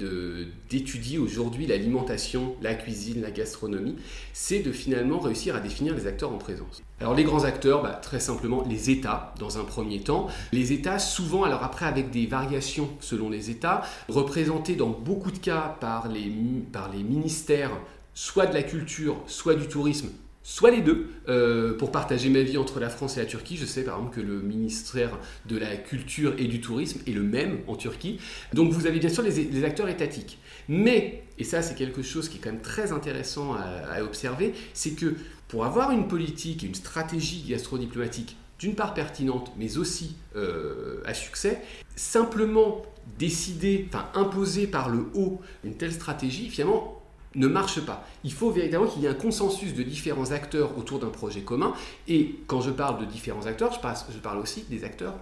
d'étudier 0.70 1.18
aujourd'hui 1.18 1.66
l'alimentation, 1.66 2.56
la 2.62 2.74
cuisine, 2.74 3.20
la 3.20 3.30
gastronomie, 3.30 3.96
c'est 4.32 4.60
de 4.60 4.72
finalement 4.72 5.18
réussir 5.18 5.54
à 5.54 5.60
définir 5.60 5.94
les 5.94 6.06
acteurs 6.06 6.32
en 6.32 6.38
présence. 6.38 6.82
Alors 6.98 7.14
les 7.14 7.24
grands 7.24 7.44
acteurs, 7.44 7.82
bah, 7.82 7.90
très 7.90 8.18
simplement 8.18 8.64
les 8.66 8.88
États 8.88 9.34
dans 9.38 9.58
un 9.58 9.64
premier 9.64 10.00
temps. 10.00 10.28
Les 10.50 10.72
États 10.72 10.98
souvent, 10.98 11.44
alors 11.44 11.62
après 11.62 11.84
avec 11.84 12.10
des 12.10 12.26
variations 12.26 12.88
selon 13.00 13.28
les 13.28 13.50
États, 13.50 13.82
représentés 14.08 14.76
dans 14.76 14.88
beaucoup 14.88 15.30
de 15.30 15.38
cas 15.38 15.76
par 15.78 16.08
les, 16.08 16.32
par 16.72 16.90
les 16.90 17.02
ministères 17.02 17.72
soit 18.14 18.46
de 18.46 18.54
la 18.54 18.62
culture, 18.62 19.22
soit 19.26 19.56
du 19.56 19.68
tourisme, 19.68 20.08
soit 20.48 20.70
les 20.70 20.80
deux, 20.80 21.08
euh, 21.28 21.76
pour 21.76 21.90
partager 21.90 22.28
ma 22.28 22.40
vie 22.42 22.56
entre 22.56 22.78
la 22.78 22.88
France 22.88 23.16
et 23.16 23.20
la 23.20 23.26
Turquie. 23.26 23.56
Je 23.56 23.66
sais 23.66 23.82
par 23.82 23.96
exemple 23.96 24.14
que 24.14 24.20
le 24.20 24.40
ministère 24.40 25.18
de 25.46 25.58
la 25.58 25.76
Culture 25.76 26.34
et 26.38 26.44
du 26.44 26.60
Tourisme 26.60 27.00
est 27.04 27.10
le 27.10 27.24
même 27.24 27.58
en 27.66 27.74
Turquie. 27.74 28.20
Donc 28.52 28.70
vous 28.70 28.86
avez 28.86 29.00
bien 29.00 29.08
sûr 29.08 29.24
les, 29.24 29.64
acteurs 29.64 29.88
étatiques. 29.88 30.38
Mais, 30.68 31.24
et 31.40 31.42
ça 31.42 31.62
c'est 31.62 31.74
quelque 31.74 32.00
chose 32.00 32.28
qui 32.28 32.38
est 32.38 32.40
quand 32.40 32.52
même 32.52 32.62
très 32.62 32.92
intéressant 32.92 33.54
à, 33.54 34.04
observer, 34.04 34.54
c'est 34.72 34.92
que 34.92 35.16
pour 35.48 35.64
avoir 35.64 35.90
une 35.90 36.06
politique 36.06 36.62
et 36.62 36.68
une 36.68 36.76
stratégie 36.76 37.44
gastrodiplomatique 37.48 38.36
d'une 38.60 38.76
part 38.76 38.94
pertinente, 38.94 39.52
mais 39.58 39.78
aussi 39.78 40.14
euh, 40.36 41.02
à 41.04 41.12
succès, 41.12 41.60
simplement 41.96 42.82
décider, 43.18 43.88
enfin 43.88 44.08
imposer 44.14 44.68
par 44.68 44.90
le 44.90 45.06
haut 45.14 45.40
une 45.64 45.74
telle 45.76 45.92
stratégie, 45.92 46.48
finalement, 46.50 46.95
ne 47.36 47.46
marche 47.46 47.80
pas. 47.80 48.04
Il 48.24 48.32
faut 48.32 48.50
véritablement 48.50 48.90
qu'il 48.90 49.02
y 49.02 49.06
ait 49.06 49.10
un 49.10 49.14
consensus 49.14 49.74
de 49.74 49.82
différents 49.82 50.32
acteurs 50.32 50.76
autour 50.76 50.98
d'un 50.98 51.10
projet 51.10 51.42
commun. 51.42 51.74
Et 52.08 52.40
quand 52.46 52.60
je 52.60 52.70
parle 52.70 52.98
de 53.00 53.04
différents 53.04 53.46
acteurs, 53.46 53.72
je 53.72 53.80
parle, 53.80 53.96
je 54.10 54.18
parle 54.18 54.38
aussi 54.38 54.64
des 54.68 54.84
acteurs 54.84 55.14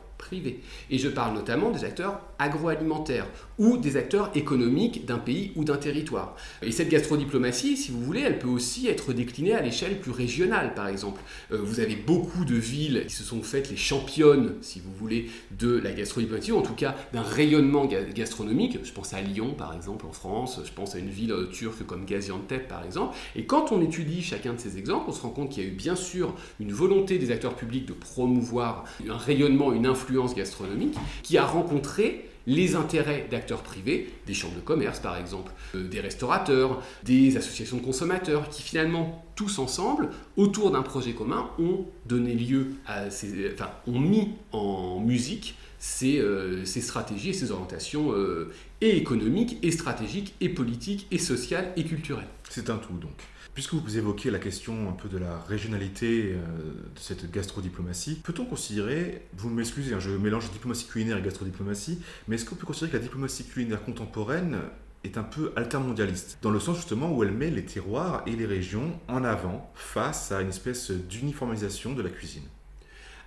Et 0.90 0.98
je 0.98 1.08
parle 1.08 1.34
notamment 1.34 1.70
des 1.70 1.84
acteurs 1.84 2.20
agroalimentaires 2.38 3.26
ou 3.58 3.76
des 3.76 3.96
acteurs 3.96 4.30
économiques 4.34 5.06
d'un 5.06 5.18
pays 5.18 5.52
ou 5.56 5.64
d'un 5.64 5.76
territoire. 5.76 6.36
Et 6.62 6.72
cette 6.72 6.88
gastrodiplomatie, 6.88 7.76
si 7.76 7.92
vous 7.92 8.00
voulez, 8.00 8.20
elle 8.20 8.38
peut 8.38 8.48
aussi 8.48 8.88
être 8.88 9.12
déclinée 9.12 9.54
à 9.54 9.62
l'échelle 9.62 10.00
plus 10.00 10.10
régionale, 10.10 10.74
par 10.74 10.88
exemple. 10.88 11.20
Euh, 11.52 11.58
vous 11.62 11.80
avez 11.80 11.96
beaucoup 11.96 12.44
de 12.44 12.56
villes 12.56 13.04
qui 13.06 13.14
se 13.14 13.22
sont 13.22 13.42
faites 13.42 13.70
les 13.70 13.76
championnes, 13.76 14.54
si 14.60 14.80
vous 14.80 14.92
voulez, 14.92 15.30
de 15.52 15.78
la 15.78 15.92
gastrodiplomatie, 15.92 16.52
ou 16.52 16.58
en 16.58 16.62
tout 16.62 16.74
cas 16.74 16.96
d'un 17.12 17.22
rayonnement 17.22 17.86
gastronomique. 17.86 18.78
Je 18.82 18.92
pense 18.92 19.14
à 19.14 19.20
Lyon, 19.20 19.54
par 19.56 19.74
exemple, 19.74 20.06
en 20.06 20.12
France. 20.12 20.60
Je 20.64 20.72
pense 20.72 20.94
à 20.94 20.98
une 20.98 21.10
ville 21.10 21.32
euh, 21.32 21.46
turque 21.46 21.84
comme 21.86 22.04
Gaziantep, 22.04 22.66
par 22.66 22.84
exemple. 22.84 23.16
Et 23.36 23.44
quand 23.46 23.72
on 23.72 23.80
étudie 23.80 24.22
chacun 24.22 24.54
de 24.54 24.58
ces 24.58 24.78
exemples, 24.78 25.04
on 25.08 25.12
se 25.12 25.22
rend 25.22 25.30
compte 25.30 25.50
qu'il 25.50 25.62
y 25.62 25.66
a 25.66 25.68
eu 25.68 25.74
bien 25.74 25.96
sûr 25.96 26.34
une 26.58 26.72
volonté 26.72 27.18
des 27.18 27.30
acteurs 27.30 27.54
publics 27.54 27.86
de 27.86 27.92
promouvoir 27.92 28.84
un 29.08 29.16
rayonnement, 29.16 29.72
une 29.72 29.86
influence 29.86 30.13
gastronomique, 30.34 30.96
qui 31.22 31.38
a 31.38 31.44
rencontré 31.44 32.28
les 32.46 32.76
intérêts 32.76 33.26
d'acteurs 33.30 33.62
privés, 33.62 34.10
des 34.26 34.34
chambres 34.34 34.56
de 34.56 34.60
commerce 34.60 35.00
par 35.00 35.16
exemple, 35.16 35.52
euh, 35.74 35.88
des 35.88 36.00
restaurateurs, 36.00 36.82
des 37.02 37.36
associations 37.36 37.78
de 37.78 37.82
consommateurs, 37.82 38.48
qui 38.48 38.62
finalement, 38.62 39.24
tous 39.34 39.58
ensemble, 39.58 40.10
autour 40.36 40.70
d'un 40.70 40.82
projet 40.82 41.12
commun, 41.12 41.50
ont 41.58 41.86
donné 42.06 42.34
lieu 42.34 42.68
à 42.86 43.10
ces, 43.10 43.52
enfin, 43.52 43.70
ont 43.86 43.98
mis 43.98 44.30
en 44.52 45.00
musique 45.00 45.56
ces, 45.78 46.18
euh, 46.18 46.64
stratégies 46.64 47.30
et 47.30 47.34
ces 47.34 47.50
orientations 47.50 48.12
euh, 48.12 48.52
et 48.80 48.96
économiques, 48.96 49.58
et 49.62 49.70
stratégiques, 49.70 50.34
et 50.40 50.48
politiques, 50.48 51.06
et 51.10 51.18
sociales, 51.18 51.72
et 51.76 51.84
culturelles. 51.84 52.28
C'est 52.48 52.70
un 52.70 52.76
tout 52.76 52.94
donc. 52.94 53.10
Puisque 53.54 53.74
vous 53.74 53.98
évoquez 53.98 54.32
la 54.32 54.40
question 54.40 54.88
un 54.88 54.92
peu 54.92 55.08
de 55.08 55.16
la 55.16 55.38
régionalité 55.48 56.32
euh, 56.32 56.38
de 56.38 56.98
cette 56.98 57.30
gastrodiplomatie, 57.30 58.16
peut-on 58.16 58.44
considérer, 58.44 59.22
vous 59.36 59.48
m'excusez, 59.48 59.94
hein, 59.94 60.00
je 60.00 60.10
mélange 60.10 60.50
diplomatie 60.50 60.86
culinaire 60.86 61.18
et 61.18 61.22
gastrodiplomatie, 61.22 62.00
mais 62.26 62.34
est-ce 62.34 62.46
qu'on 62.46 62.56
peut 62.56 62.66
considérer 62.66 62.90
que 62.90 62.96
la 62.96 63.02
diplomatie 63.04 63.44
culinaire 63.44 63.84
contemporaine 63.84 64.58
est 65.04 65.18
un 65.18 65.22
peu 65.22 65.52
altermondialiste, 65.54 66.38
dans 66.42 66.50
le 66.50 66.58
sens 66.58 66.78
justement 66.78 67.12
où 67.12 67.22
elle 67.22 67.30
met 67.30 67.50
les 67.50 67.64
terroirs 67.64 68.24
et 68.26 68.32
les 68.32 68.46
régions 68.46 68.98
en 69.06 69.22
avant 69.22 69.70
face 69.76 70.32
à 70.32 70.40
une 70.40 70.48
espèce 70.48 70.90
d'uniformisation 70.90 71.94
de 71.94 72.02
la 72.02 72.10
cuisine? 72.10 72.42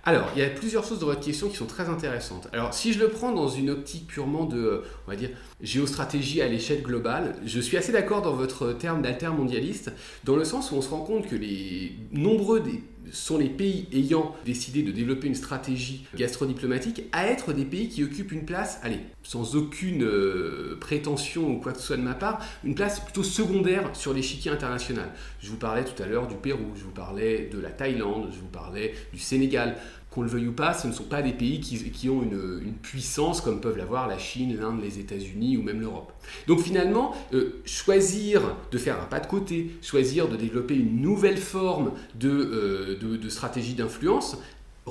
Alors, 0.04 0.30
il 0.34 0.40
y 0.40 0.44
a 0.44 0.48
plusieurs 0.48 0.84
choses 0.84 1.00
dans 1.00 1.06
votre 1.06 1.20
question 1.20 1.48
qui 1.48 1.56
sont 1.56 1.66
très 1.66 1.88
intéressantes. 1.88 2.48
Alors, 2.52 2.72
si 2.72 2.92
je 2.92 2.98
le 2.98 3.08
prends 3.08 3.32
dans 3.32 3.48
une 3.48 3.68
optique 3.68 4.06
purement 4.06 4.44
de, 4.44 4.82
on 5.06 5.10
va 5.10 5.16
dire, 5.16 5.30
géostratégie 5.60 6.40
à 6.40 6.48
l'échelle 6.48 6.82
globale, 6.82 7.36
je 7.44 7.60
suis 7.60 7.76
assez 7.76 7.92
d'accord 7.92 8.22
dans 8.22 8.32
votre 8.32 8.72
terme 8.72 9.02
d'altermondialiste, 9.02 9.92
dans 10.24 10.36
le 10.36 10.44
sens 10.44 10.70
où 10.70 10.76
on 10.76 10.82
se 10.82 10.88
rend 10.88 11.00
compte 11.00 11.26
que 11.28 11.36
les 11.36 11.92
nombreux 12.12 12.60
des 12.60 12.82
sont 13.12 13.38
les 13.38 13.48
pays 13.48 13.86
ayant 13.92 14.34
décidé 14.44 14.82
de 14.82 14.92
développer 14.92 15.26
une 15.26 15.34
stratégie 15.34 16.06
gastrodiplomatique 16.16 17.02
à 17.12 17.26
être 17.26 17.52
des 17.52 17.64
pays 17.64 17.88
qui 17.88 18.04
occupent 18.04 18.32
une 18.32 18.44
place, 18.44 18.78
allez, 18.82 19.00
sans 19.22 19.56
aucune 19.56 20.02
euh, 20.04 20.76
prétention 20.80 21.50
ou 21.50 21.60
quoi 21.60 21.72
que 21.72 21.78
ce 21.78 21.86
soit 21.86 21.96
de 21.96 22.02
ma 22.02 22.14
part, 22.14 22.44
une 22.64 22.74
place 22.74 23.00
plutôt 23.00 23.22
secondaire 23.22 23.90
sur 23.94 24.14
l'échiquier 24.14 24.50
international. 24.50 25.10
Je 25.40 25.50
vous 25.50 25.56
parlais 25.56 25.84
tout 25.84 26.02
à 26.02 26.06
l'heure 26.06 26.26
du 26.26 26.36
Pérou, 26.36 26.72
je 26.76 26.84
vous 26.84 26.90
parlais 26.90 27.48
de 27.52 27.60
la 27.60 27.70
Thaïlande, 27.70 28.30
je 28.32 28.40
vous 28.40 28.46
parlais 28.46 28.94
du 29.12 29.18
Sénégal 29.18 29.76
qu'on 30.18 30.24
le 30.24 30.28
veuille 30.28 30.48
ou 30.48 30.52
pas, 30.52 30.74
ce 30.74 30.88
ne 30.88 30.92
sont 30.92 31.04
pas 31.04 31.22
des 31.22 31.32
pays 31.32 31.60
qui, 31.60 32.08
ont 32.08 32.22
une, 32.22 32.72
puissance 32.82 33.40
comme 33.40 33.60
peuvent 33.60 33.76
l'avoir 33.76 34.08
la 34.08 34.18
Chine, 34.18 34.56
l'Inde, 34.58 34.80
les 34.82 34.98
États-Unis 34.98 35.56
ou 35.56 35.62
même 35.62 35.80
l'Europe. 35.80 36.12
Donc 36.48 36.60
finalement, 36.60 37.14
euh, 37.34 37.62
choisir 37.64 38.56
de 38.72 38.78
faire 38.78 39.00
un 39.00 39.04
pas 39.04 39.20
de 39.20 39.26
côté, 39.26 39.70
choisir 39.80 40.28
de 40.28 40.36
développer 40.36 40.74
une 40.74 41.00
nouvelle 41.00 41.36
forme 41.38 41.92
de, 42.18 42.30
euh, 42.30 43.16
de 43.16 43.28
stratégie 43.28 43.74
d'influence, 43.74 44.38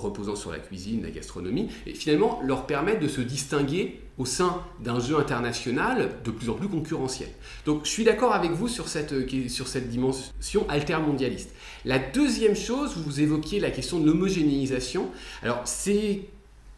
reposant 0.01 0.35
sur 0.35 0.51
la 0.51 0.59
cuisine, 0.59 1.03
la 1.03 1.11
gastronomie, 1.11 1.69
et 1.85 1.93
finalement 1.93 2.39
leur 2.43 2.65
permettre 2.65 2.99
de 2.99 3.07
se 3.07 3.21
distinguer 3.21 4.01
au 4.17 4.25
sein 4.25 4.63
d'un 4.83 4.99
jeu 4.99 5.17
international 5.17 6.09
de 6.23 6.31
plus 6.31 6.49
en 6.49 6.53
plus 6.53 6.67
concurrentiel. 6.67 7.29
Donc 7.65 7.85
je 7.85 7.89
suis 7.89 8.03
d'accord 8.03 8.33
avec 8.33 8.51
vous 8.51 8.67
sur 8.67 8.87
cette, 8.87 9.13
euh, 9.13 9.49
sur 9.49 9.67
cette 9.67 9.89
dimension 9.89 10.67
altermondialiste. 10.69 11.53
La 11.85 11.99
deuxième 11.99 12.55
chose, 12.55 12.97
vous 12.97 13.21
évoquiez 13.21 13.59
la 13.59 13.69
question 13.69 13.99
de 13.99 14.07
l'homogénéisation. 14.07 15.09
Alors 15.43 15.61
c'est 15.65 16.11
une 16.13 16.21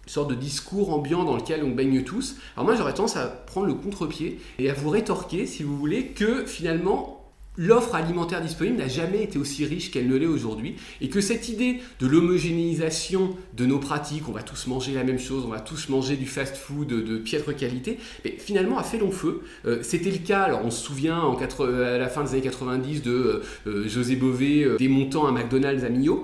sorte 0.06 0.30
de 0.30 0.36
discours 0.36 0.94
ambiant 0.94 1.24
dans 1.24 1.38
lequel 1.38 1.64
on 1.64 1.72
baigne 1.72 2.04
tous. 2.04 2.36
Alors 2.56 2.66
moi 2.66 2.76
j'aurais 2.76 2.94
tendance 2.94 3.16
à 3.16 3.28
prendre 3.28 3.68
le 3.68 3.76
contre-pied 3.76 4.40
et 4.58 4.70
à 4.70 4.74
vous 4.74 4.90
rétorquer, 4.90 5.46
si 5.46 5.64
vous 5.64 5.78
voulez, 5.78 6.08
que 6.08 6.46
finalement 6.46 7.19
l'offre 7.60 7.94
alimentaire 7.94 8.42
disponible 8.42 8.78
n'a 8.78 8.88
jamais 8.88 9.22
été 9.22 9.38
aussi 9.38 9.66
riche 9.66 9.92
qu'elle 9.92 10.08
ne 10.08 10.16
l'est 10.16 10.26
aujourd'hui 10.26 10.76
et 11.02 11.10
que 11.10 11.20
cette 11.20 11.50
idée 11.50 11.82
de 12.00 12.08
l'homogénéisation 12.08 13.36
de 13.56 13.66
nos 13.66 13.80
pratiques, 13.80 14.30
on 14.30 14.32
va 14.32 14.44
tous 14.44 14.68
manger 14.68 14.94
la 14.94 15.04
même 15.04 15.20
chose, 15.20 15.44
on 15.46 15.50
va 15.50 15.60
tous 15.60 15.90
manger 15.90 16.16
du 16.16 16.26
fast-food 16.26 16.88
de, 16.88 17.18
piètre 17.18 17.54
qualité, 17.54 17.98
mais 18.24 18.32
finalement 18.40 18.78
a 18.78 18.84
fait 18.84 18.98
long 18.98 19.12
feu. 19.12 19.42
Euh, 19.66 19.80
c'était 19.82 20.10
le 20.10 20.20
cas, 20.20 20.44
alors 20.44 20.62
on 20.64 20.72
se 20.72 20.82
souvient 20.82 21.20
en 21.20 21.38
à 21.40 21.98
la 21.98 22.08
fin 22.08 22.24
des 22.24 22.32
années 22.32 22.42
90 22.42 23.02
de 23.02 23.12
euh, 23.12 23.44
euh, 23.68 23.88
José 23.88 24.16
Bové 24.16 24.66
démontant 24.78 25.28
un 25.28 25.34
McDonald's 25.34 25.84
à 25.84 25.90
Millau. 25.90 26.24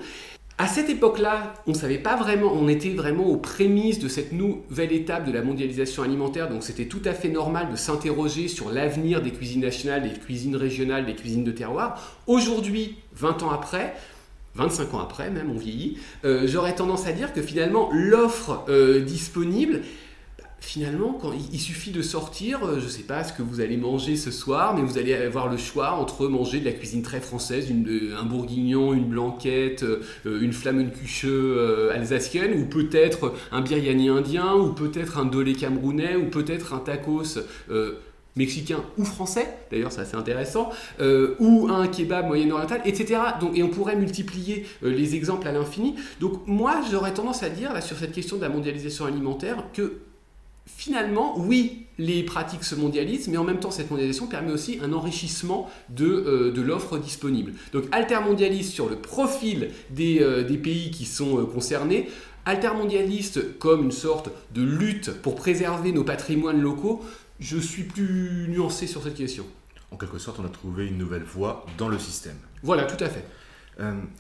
À 0.58 0.68
cette 0.68 0.90
époque-là, 0.90 1.54
on 1.68 1.72
ne 1.72 1.76
savait 1.76 1.98
pas 1.98 2.16
vraiment, 2.16 2.54
on 2.54 2.70
était 2.70 2.92
vraiment 2.92 3.26
aux 3.26 3.36
prémices 3.36 4.00
de 4.00 4.08
cette 4.08 4.32
nouvelle 4.32 4.94
étape 4.94 5.26
de 5.26 5.34
la 5.34 5.42
mondialisation 5.42 6.02
alimentaire, 6.02 6.50
donc 6.50 6.64
c'était 6.64 6.86
tout 6.86 7.02
à 7.04 7.12
fait 7.12 7.28
normal 7.28 7.70
de 7.72 7.76
s'interroger 7.76 8.48
sur 8.48 8.72
l'avenir 8.72 9.22
des 9.22 9.32
cuisines 9.32 9.60
nationales, 9.60 10.04
des 10.04 10.18
cuisines 10.18 10.56
régionales, 10.56 11.06
des 11.06 11.14
cuisines 11.16 11.44
de 11.44 11.52
terroir. 11.52 12.02
Aujourd'hui, 12.26 12.96
20 13.18 13.44
ans 13.44 13.50
après, 13.50 13.96
25 14.56 14.94
ans 14.94 15.02
après 15.02 15.30
même, 15.30 15.52
on 15.52 15.58
vieillit, 15.58 15.98
euh, 16.24 16.48
j'aurais 16.48 16.74
tendance 16.74 17.06
à 17.06 17.12
dire 17.12 17.34
que 17.34 17.42
finalement 17.42 17.90
l'offre 17.92 18.64
euh, 18.70 19.02
disponible 19.02 19.82
finalement, 20.66 21.14
quand 21.14 21.32
il 21.54 21.60
suffit 21.60 21.92
de 21.92 22.02
sortir, 22.02 22.66
euh, 22.66 22.80
je 22.80 22.86
ne 22.86 22.90
sais 22.90 23.04
pas 23.04 23.24
ce 23.24 23.34
que 23.34 23.44
vous 23.44 23.62
allez 23.62 23.78
manger 23.78 24.16
ce 24.16 24.32
soir, 24.32 24.76
mais 24.76 24.82
vous 24.82 24.98
allez 24.98 25.14
avoir 25.14 25.48
le 25.48 25.58
choix 25.58 25.92
entre 25.92 26.28
manger 26.28 26.60
de 26.60 26.66
la 26.66 26.72
cuisine 26.72 27.04
très 27.04 27.22
française, 27.22 27.68
euh, 27.72 28.16
un 28.20 28.24
bourguignon, 28.24 28.94
une 28.94 29.06
blanquette, 29.06 29.84
euh, 29.84 30.42
une 30.42 30.54
flamencuche 30.54 31.26
alsacienne, 31.94 32.60
ou 32.60 32.66
peut-être 32.66 33.34
un 33.52 33.62
biryani 33.62 34.10
indien, 34.10 34.56
ou 34.56 34.74
peut-être 34.74 35.20
un 35.20 35.26
dolé 35.26 35.54
camerounais, 35.54 36.16
ou 36.16 36.30
peut-être 36.30 36.74
un 36.74 36.80
tacos 36.80 37.40
mexicain 38.36 38.84
ou 38.98 39.06
français, 39.06 39.48
d'ailleurs 39.72 39.94
c'est 39.94 40.02
assez 40.02 40.18
intéressant, 40.18 40.70
ou 41.40 41.68
un 41.70 41.88
kebab 41.88 42.28
moyen-oriental, 42.28 42.82
etc. 42.86 43.22
Donc, 43.40 43.58
et 43.58 43.64
on 43.64 43.70
pourrait 43.70 43.96
multiplier 43.96 44.66
les 44.82 45.16
exemples 45.16 45.48
à 45.48 45.54
l'infini. 45.54 45.96
Donc 46.20 46.46
moi 46.46 46.82
j'aurais 46.92 47.14
tendance 47.14 47.44
à 47.44 47.50
dire 47.50 47.82
sur 47.82 47.98
cette 47.98 48.12
question 48.12 48.36
de 48.36 48.42
la 48.42 48.50
mondialisation 48.50 49.06
alimentaire 49.06 49.64
que 49.74 50.02
finalement, 50.66 51.38
oui, 51.38 51.86
les 51.98 52.24
pratiques 52.24 52.64
se 52.64 52.76
mondialisent, 52.76 53.28
mais 53.28 53.38
en 53.38 53.44
même 53.44 53.60
temps, 53.60 53.72
cette 53.72 53.90
mondialisation 53.90 54.28
permet 54.28 54.52
aussi 54.52 54.80
un 54.84 54.94
enrichissement 54.94 55.70
de, 55.90 56.06
euh, 56.06 56.64
l'offre 56.64 56.98
disponible. 56.98 57.54
Donc, 57.72 57.86
altermondialiste 57.92 58.74
sur 58.74 58.90
le 58.90 58.98
profil 58.98 59.72
des, 59.92 60.20
euh, 60.22 60.44
pays 60.58 60.92
qui 60.92 61.06
sont 61.06 61.40
euh, 61.40 61.46
concernés, 61.46 62.10
altermondialiste 62.46 63.58
comme 63.60 63.84
une 63.84 63.92
sorte 63.92 64.30
de 64.54 64.64
lutte 64.64 65.12
pour 65.22 65.36
préserver 65.36 65.92
nos 65.92 66.04
patrimoines 66.04 66.62
locaux, 66.62 67.04
je 67.40 67.58
suis 67.58 67.84
plus 67.84 68.48
nuancé 68.50 68.88
sur 68.88 69.04
cette 69.04 69.16
question. 69.16 69.46
En 69.92 69.98
quelque 69.98 70.18
sorte, 70.18 70.40
on 70.40 70.46
a 70.46 70.50
trouvé 70.50 70.88
une 70.88 70.98
nouvelle 70.98 71.24
voie 71.24 71.66
dans 71.78 71.90
le 71.90 72.00
système. 72.00 72.38
Voilà, 72.64 72.84
tout 72.86 73.02
à 73.04 73.10
fait. 73.10 73.26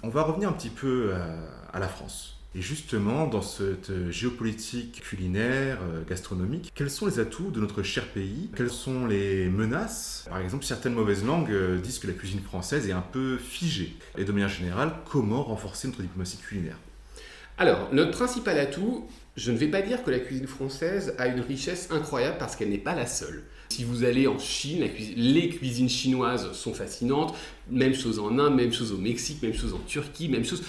on 0.03 0.09
va 0.09 0.23
revenir 0.23 0.49
un 0.49 0.53
petit 0.53 0.69
peu 0.69 1.13
à 1.73 1.79
la 1.79 1.87
France. 1.87 2.37
Et 2.57 2.61
justement, 2.61 3.27
dans 3.27 3.41
cette 3.41 3.91
géopolitique 4.11 5.01
culinaire, 5.01 5.79
euh, 5.83 6.03
gastronomique, 6.07 6.71
quels 6.73 6.89
sont 6.89 7.05
les 7.05 7.19
atouts 7.19 7.51
de 7.51 7.59
notre 7.59 7.83
cher 7.83 8.07
pays? 8.07 8.49
Quelles 8.55 8.69
sont 8.69 9.05
les 9.05 9.49
menaces? 9.49 10.25
Par 10.29 10.39
exemple, 10.39 10.63
certaines 10.63 10.93
mauvaises 10.93 11.25
langues 11.25 11.51
euh, 11.51 11.77
disent 11.79 11.99
que 11.99 12.07
la 12.07 12.13
cuisine 12.13 12.39
française 12.39 12.87
est 12.87 12.93
un 12.93 13.01
peu 13.01 13.37
figée. 13.37 13.97
Et 14.17 14.23
de 14.23 14.31
manière 14.31 14.47
générale, 14.47 14.93
comment 15.11 15.43
renforcer 15.43 15.89
notre 15.89 16.01
diplomatie 16.01 16.37
culinaire? 16.37 16.77
Alors, 17.57 17.89
notre 17.91 18.11
principal 18.11 18.57
atout, 18.57 19.05
je 19.35 19.51
ne 19.51 19.57
vais 19.57 19.67
pas 19.67 19.81
dire 19.81 20.01
que 20.05 20.11
la 20.11 20.19
cuisine 20.19 20.47
française 20.47 21.13
a 21.17 21.27
une 21.27 21.41
richesse 21.41 21.89
incroyable 21.91 22.37
parce 22.39 22.55
qu'elle 22.55 22.69
n'est 22.69 22.77
pas 22.77 22.95
la 22.95 23.05
seule. 23.05 23.43
Si 23.69 23.83
vous 23.83 24.03
allez 24.03 24.27
en 24.27 24.39
Chine, 24.39 24.87
les 25.17 25.49
cuisines 25.49 25.89
chinoises 25.89 26.51
sont 26.53 26.73
fascinantes. 26.73 27.35
Même 27.69 27.93
chose 27.93 28.19
en 28.19 28.37
Inde, 28.39 28.55
même 28.55 28.71
chose 28.71 28.91
au 28.91 28.97
Mexique, 28.97 29.41
même 29.41 29.53
chose 29.53 29.73
en 29.73 29.79
Turquie, 29.79 30.29
même 30.29 30.45
chose. 30.45 30.63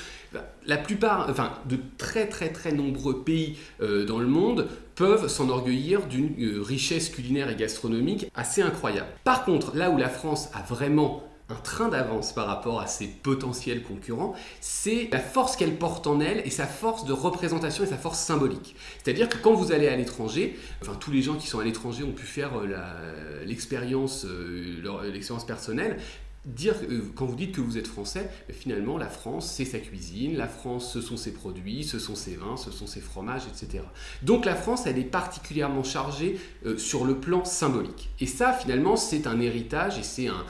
La 0.67 0.77
plupart, 0.77 1.29
enfin, 1.31 1.53
de 1.69 1.79
très 1.99 2.27
très 2.27 2.51
très 2.51 2.73
nombreux 2.73 3.23
pays 3.23 3.57
euh, 3.81 4.05
dans 4.05 4.19
le 4.19 4.27
monde 4.27 4.69
peuvent 4.95 5.29
s'enorgueillir 5.29 6.07
d'une 6.07 6.35
euh, 6.41 6.63
richesse 6.63 7.09
culinaire 7.09 7.49
et 7.51 7.57
gastronomique 7.57 8.27
assez 8.35 8.63
incroyable. 8.63 9.09
Par 9.25 9.45
contre, 9.45 9.77
là 9.77 9.91
où 9.91 9.99
la 9.99 10.09
France 10.09 10.49
a 10.53 10.63
vraiment 10.63 11.23
un 11.49 11.55
train 11.55 11.89
d'avance 11.89 12.33
par 12.33 12.47
rapport 12.47 12.81
à 12.81 12.87
ses 12.89 13.07
potentiels 13.07 13.83
concurrents, 13.83 14.35
c'est 14.61 15.09
la 15.13 15.21
force 15.21 15.55
qu'elle 15.57 15.77
porte 15.77 16.07
en 16.07 16.19
elle 16.21 16.43
et 16.45 16.51
sa 16.51 16.67
force 16.67 17.05
de 17.05 17.13
représentation 17.13 17.85
et 17.85 17.87
sa 17.87 17.97
force 17.97 18.19
symbolique. 18.19 18.75
C'est-à-dire 19.03 19.29
que 19.29 19.39
quand 19.39 19.55
vous 19.55 19.71
allez 19.71 19.87
à 19.87 19.97
l'étranger, 19.97 20.59
enfin 20.83 20.95
tous 20.95 21.13
les 21.13 21.23
gens 21.23 21.35
qui 21.35 21.47
sont 21.47 21.61
à 21.61 21.65
l'étranger 21.65 22.03
ont 22.03 22.13
pu 22.13 22.27
faire 22.27 22.51
euh, 22.57 23.45
l'expérience, 23.45 24.25
euh, 24.25 25.11
l'expérience 25.13 25.47
personnelle, 25.47 25.99
euh, 26.47 27.03
quand 27.15 27.27
vous 27.27 27.35
dites 27.35 27.53
que 27.53 27.61
vous 27.61 27.77
êtes 27.77 27.87
français, 27.87 28.31
finalement, 28.51 28.99
la 28.99 29.09
France, 29.09 29.51
c'est 29.51 29.65
sa 29.65 29.79
cuisine, 29.79 30.37
la 30.37 30.47
France, 30.47 30.93
ce 30.93 31.01
sont 31.01 31.17
ses 31.17 31.33
produits, 31.33 31.83
ce 31.85 31.99
sont 31.99 32.15
ses 32.15 32.37
vins, 32.37 32.57
ce 32.57 32.71
sont 32.71 32.87
ses 32.87 33.01
fromages, 33.01 33.43
etc. 33.47 33.83
Donc 34.23 34.45
la 34.45 34.55
France, 34.55 34.87
elle 34.87 34.99
est 34.99 35.05
particulièrement 35.05 35.83
chargée 35.83 36.39
euh, 36.65 36.79
sur 36.79 37.05
le 37.05 37.17
plan 37.19 37.45
symbolique. 37.45 38.11
Et 38.21 38.27
ça, 38.27 38.53
finalement, 38.53 38.97
c'est 38.97 39.27
un 39.27 39.41
héritage 39.41 39.99
et 39.99 40.03
c'est 40.03 40.29
un, 40.29 40.45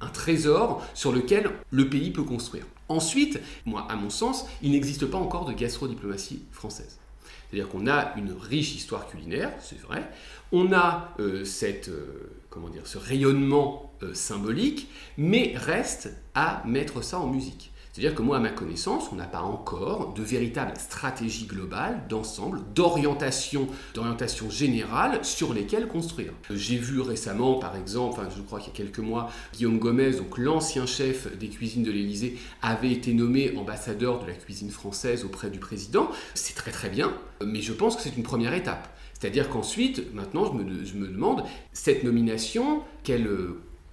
un 0.00 0.08
trésor 0.08 0.86
sur 0.94 1.12
lequel 1.12 1.50
le 1.70 1.88
pays 1.88 2.10
peut 2.10 2.22
construire. 2.22 2.66
Ensuite, 2.88 3.40
moi, 3.66 3.86
à 3.90 3.96
mon 3.96 4.10
sens, 4.10 4.46
il 4.62 4.70
n'existe 4.70 5.06
pas 5.06 5.18
encore 5.18 5.44
de 5.44 5.52
gastrodiplomatie 5.52 6.42
française. 6.52 6.98
C'est-à-dire 7.50 7.68
qu'on 7.68 7.86
a 7.86 8.14
une 8.16 8.32
riche 8.32 8.74
histoire 8.74 9.08
culinaire, 9.08 9.52
c'est 9.58 9.80
vrai. 9.80 10.08
On 10.52 10.72
a 10.72 11.14
euh, 11.18 11.44
cette, 11.44 11.90
comment 12.50 12.68
dire, 12.68 12.86
ce 12.86 12.98
rayonnement 12.98 13.87
euh, 14.02 14.14
symbolique, 14.14 14.88
mais 15.16 15.54
reste 15.56 16.10
à 16.34 16.62
mettre 16.66 17.02
ça 17.02 17.18
en 17.18 17.26
musique. 17.26 17.72
C'est-à-dire 17.98 18.14
que 18.14 18.22
moi, 18.22 18.36
à 18.36 18.40
ma 18.40 18.50
connaissance, 18.50 19.08
on 19.10 19.16
n'a 19.16 19.26
pas 19.26 19.40
encore 19.40 20.14
de 20.14 20.22
véritable 20.22 20.72
stratégie 20.78 21.46
globale, 21.46 22.04
d'ensemble, 22.08 22.60
d'orientation, 22.72 23.66
d'orientation 23.92 24.48
générale 24.50 25.24
sur 25.24 25.52
lesquelles 25.52 25.88
construire. 25.88 26.32
J'ai 26.48 26.76
vu 26.76 27.00
récemment, 27.00 27.54
par 27.54 27.74
exemple, 27.74 28.20
je 28.36 28.40
crois 28.42 28.60
qu'il 28.60 28.68
y 28.68 28.76
a 28.76 28.76
quelques 28.76 29.00
mois, 29.00 29.32
Guillaume 29.52 29.80
Gomez, 29.80 30.12
donc 30.12 30.38
l'ancien 30.38 30.86
chef 30.86 31.36
des 31.38 31.48
cuisines 31.48 31.82
de 31.82 31.90
l'Élysée, 31.90 32.38
avait 32.62 32.92
été 32.92 33.12
nommé 33.14 33.56
ambassadeur 33.56 34.20
de 34.22 34.28
la 34.28 34.34
cuisine 34.34 34.70
française 34.70 35.24
auprès 35.24 35.50
du 35.50 35.58
président. 35.58 36.08
C'est 36.34 36.54
très 36.54 36.70
très 36.70 36.90
bien, 36.90 37.12
mais 37.44 37.62
je 37.62 37.72
pense 37.72 37.96
que 37.96 38.02
c'est 38.02 38.16
une 38.16 38.22
première 38.22 38.54
étape. 38.54 38.96
C'est-à-dire 39.18 39.48
qu'ensuite, 39.48 40.14
maintenant, 40.14 40.44
je 40.84 40.94
me 40.94 41.08
demande, 41.08 41.42
cette 41.72 42.04
nomination, 42.04 42.82
quelle 43.02 43.26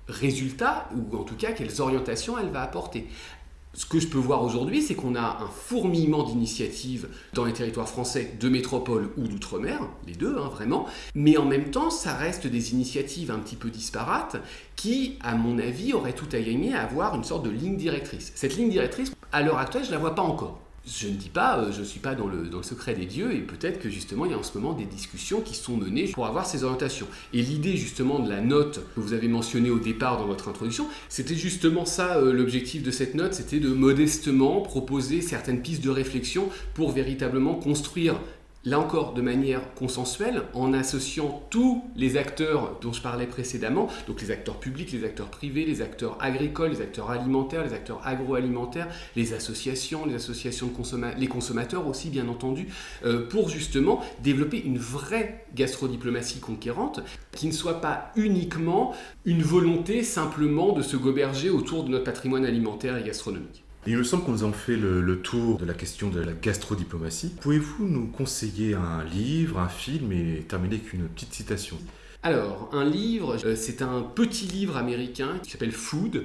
résultats, 0.08 0.89
ou 0.96 1.15
en 1.18 1.24
tout 1.24 1.36
cas 1.36 1.52
quelles 1.52 1.82
orientations 1.82 2.38
elle 2.38 2.50
va 2.50 2.62
apporter. 2.62 3.08
Ce 3.76 3.86
que 3.86 4.00
je 4.00 4.08
peux 4.08 4.18
voir 4.18 4.41
aujourd'hui, 4.41 4.82
c'est 4.82 4.96
qu'on 4.96 5.15
a 5.15 5.39
un 5.41 5.48
fourmillement 5.48 6.24
d'initiatives 6.24 7.10
dans 7.34 7.44
les 7.44 7.52
territoires 7.52 7.89
français 7.89 8.34
de 8.39 8.48
métropole 8.48 9.10
ou 9.18 9.28
d'outre-mer, 9.28 9.82
les 10.08 10.13
deux, 10.13 10.38
hein, 10.38 10.48
vraiment, 10.48 10.86
mais 11.13 11.36
en 11.36 11.44
même 11.44 11.72
temps, 11.72 11.89
ça 11.89 12.13
reste 12.15 12.48
des 12.48 12.72
initiatives 12.72 13.32
un 13.32 13.39
petit 13.39 13.58
peu 13.58 13.70
disparates 13.70 14.38
qui, 14.78 15.18
à 15.22 15.36
mon 15.36 15.60
avis, 15.60 15.91
auraient 15.91 16.13
tout 16.13 16.30
à 16.32 16.39
gagner 16.39 16.74
à 16.74 16.84
avoir 16.84 17.15
une 17.15 17.26
sorte 17.26 17.44
de 17.44 17.50
ligne 17.50 17.76
directrice. 17.76 18.32
Cette 18.36 18.56
ligne 18.56 18.70
directrice, 18.70 19.12
à 19.34 19.41
l'heure 19.41 19.58
actuelle, 19.58 19.84
je 19.84 19.89
ne 19.89 19.96
la 19.96 20.00
vois 20.00 20.15
pas 20.15 20.22
encore. 20.22 20.62
Je 20.88 21.08
ne 21.08 21.13
dis 21.13 21.30
pas, 21.30 21.58
euh, 21.58 21.71
je 21.71 21.80
ne 21.80 21.86
suis 21.86 22.00
pas 22.00 22.13
dans 22.13 22.28
le, 22.28 22.48
dans 22.48 22.58
le 22.58 22.63
secret 22.63 22.93
des 22.93 23.06
dieux, 23.06 23.34
et 23.34 23.39
peut-être 23.39 23.80
que 23.80 23.89
justement 23.89 24.26
il 24.26 24.32
y 24.32 24.34
a 24.36 24.38
en 24.38 24.43
ce 24.43 24.56
moment 24.58 24.74
des 24.74 24.86
discussions 24.86 25.41
qui 25.41 25.56
sont 25.56 25.76
menées 25.78 26.10
pour 26.10 26.28
avoir 26.28 26.45
ces 26.45 26.63
orientations. 26.63 27.08
Et 27.34 27.41
l'idée 27.41 27.76
justement 27.76 28.19
de 28.19 28.30
la 28.30 28.41
note 28.41 28.82
que 28.93 29.00
vous 29.00 29.13
avez 29.13 29.28
mentionnée 29.28 29.71
au 29.71 29.80
départ 29.80 30.17
dans 30.17 30.28
votre 30.28 30.48
introduction, 30.48 30.88
c'était 31.10 31.36
justement 31.36 31.86
ça 31.86 32.17
euh, 32.17 32.34
l'objectif 32.34 32.84
de 32.84 32.91
cette 32.91 33.15
note, 33.15 33.34
c'était 33.34 33.60
de 33.60 33.69
modestement 33.69 34.62
proposer 34.62 35.21
certaines 35.21 35.62
pistes 35.62 35.84
de 35.84 35.89
réflexion 35.89 36.50
pour 36.76 36.91
véritablement 36.91 37.56
construire 37.56 38.19
là 38.65 38.80
encore 38.80 39.13
de 39.13 39.21
manière 39.21 39.73
consensuelle, 39.75 40.43
en 40.54 40.73
associant 40.73 41.43
tous 41.49 41.84
les 41.95 42.17
acteurs 42.17 42.78
dont 42.82 42.93
je 42.93 43.01
parlais 43.01 43.28
précédemment, 43.28 43.88
donc 44.08 44.21
les 44.21 44.32
acteurs 44.32 44.60
publics, 44.60 44.91
les 44.91 45.04
acteurs 45.04 45.28
privés, 45.28 45.65
les 45.65 45.82
acteurs 45.82 46.17
agricoles, 46.19 46.71
les 46.71 46.82
acteurs 46.82 47.12
alimentaires, 47.12 47.63
les 47.63 47.73
acteurs 47.73 48.01
agroalimentaires, 48.06 48.88
les 49.15 49.34
associations, 49.34 50.06
les 50.06 50.15
associations 50.15 50.67
de 50.67 50.73
consommateurs, 50.73 51.19
les 51.19 51.28
consommateurs 51.28 51.88
aussi 51.88 52.10
bien 52.10 52.28
entendu, 52.28 52.67
euh, 53.06 53.28
pour 53.28 53.49
justement 53.49 54.01
développer 54.23 54.62
une 54.63 54.78
vraie 54.78 55.45
gastrodiplomatie 55.54 56.39
conquérante 56.39 57.01
qui 57.32 57.47
ne 57.47 57.51
soit 57.51 57.82
pas 57.82 58.12
uniquement 58.15 58.93
une 59.25 59.41
volonté 59.41 60.04
simplement 60.04 60.73
de 60.73 60.82
se 60.82 60.97
goberger 60.97 61.49
autour 61.49 61.84
de 61.84 61.89
notre 61.89 62.04
patrimoine 62.04 62.45
alimentaire 62.45 62.97
et 62.97 63.04
gastronomique. 63.04 63.64
Il 63.88 63.98
me 63.98 64.04
semble 64.04 64.24
qu'on 64.24 64.32
nous 64.32 64.43
avons 64.43 64.52
fait 64.52 64.78
le, 64.78 65.21
tour 65.21 65.60
de 65.60 65.65
la 65.65 65.76
question 65.76 66.10
de 66.10 66.19
la 66.19 66.34
gastrodiplomatie. 66.34 67.32
Pouvez-vous 67.39 67.88
nous 67.88 68.08
conseiller 68.08 68.74
un 68.74 69.04
livre, 69.04 69.60
un 69.60 69.69
film 69.69 70.12
et 70.12 70.43
terminer 70.48 70.78
avec 70.78 70.93
une 70.93 71.08
petite 71.08 71.36
citation? 71.36 71.78
Alors, 72.24 72.69
un 72.74 72.84
livre, 72.84 73.38
euh, 73.45 73.56
c'est 73.56 73.84
un 73.84 74.02
petit 74.02 74.48
livre 74.48 74.78
américain 74.78 75.38
qui 75.43 75.52
s'appelle 75.52 75.71
Food, 75.71 76.24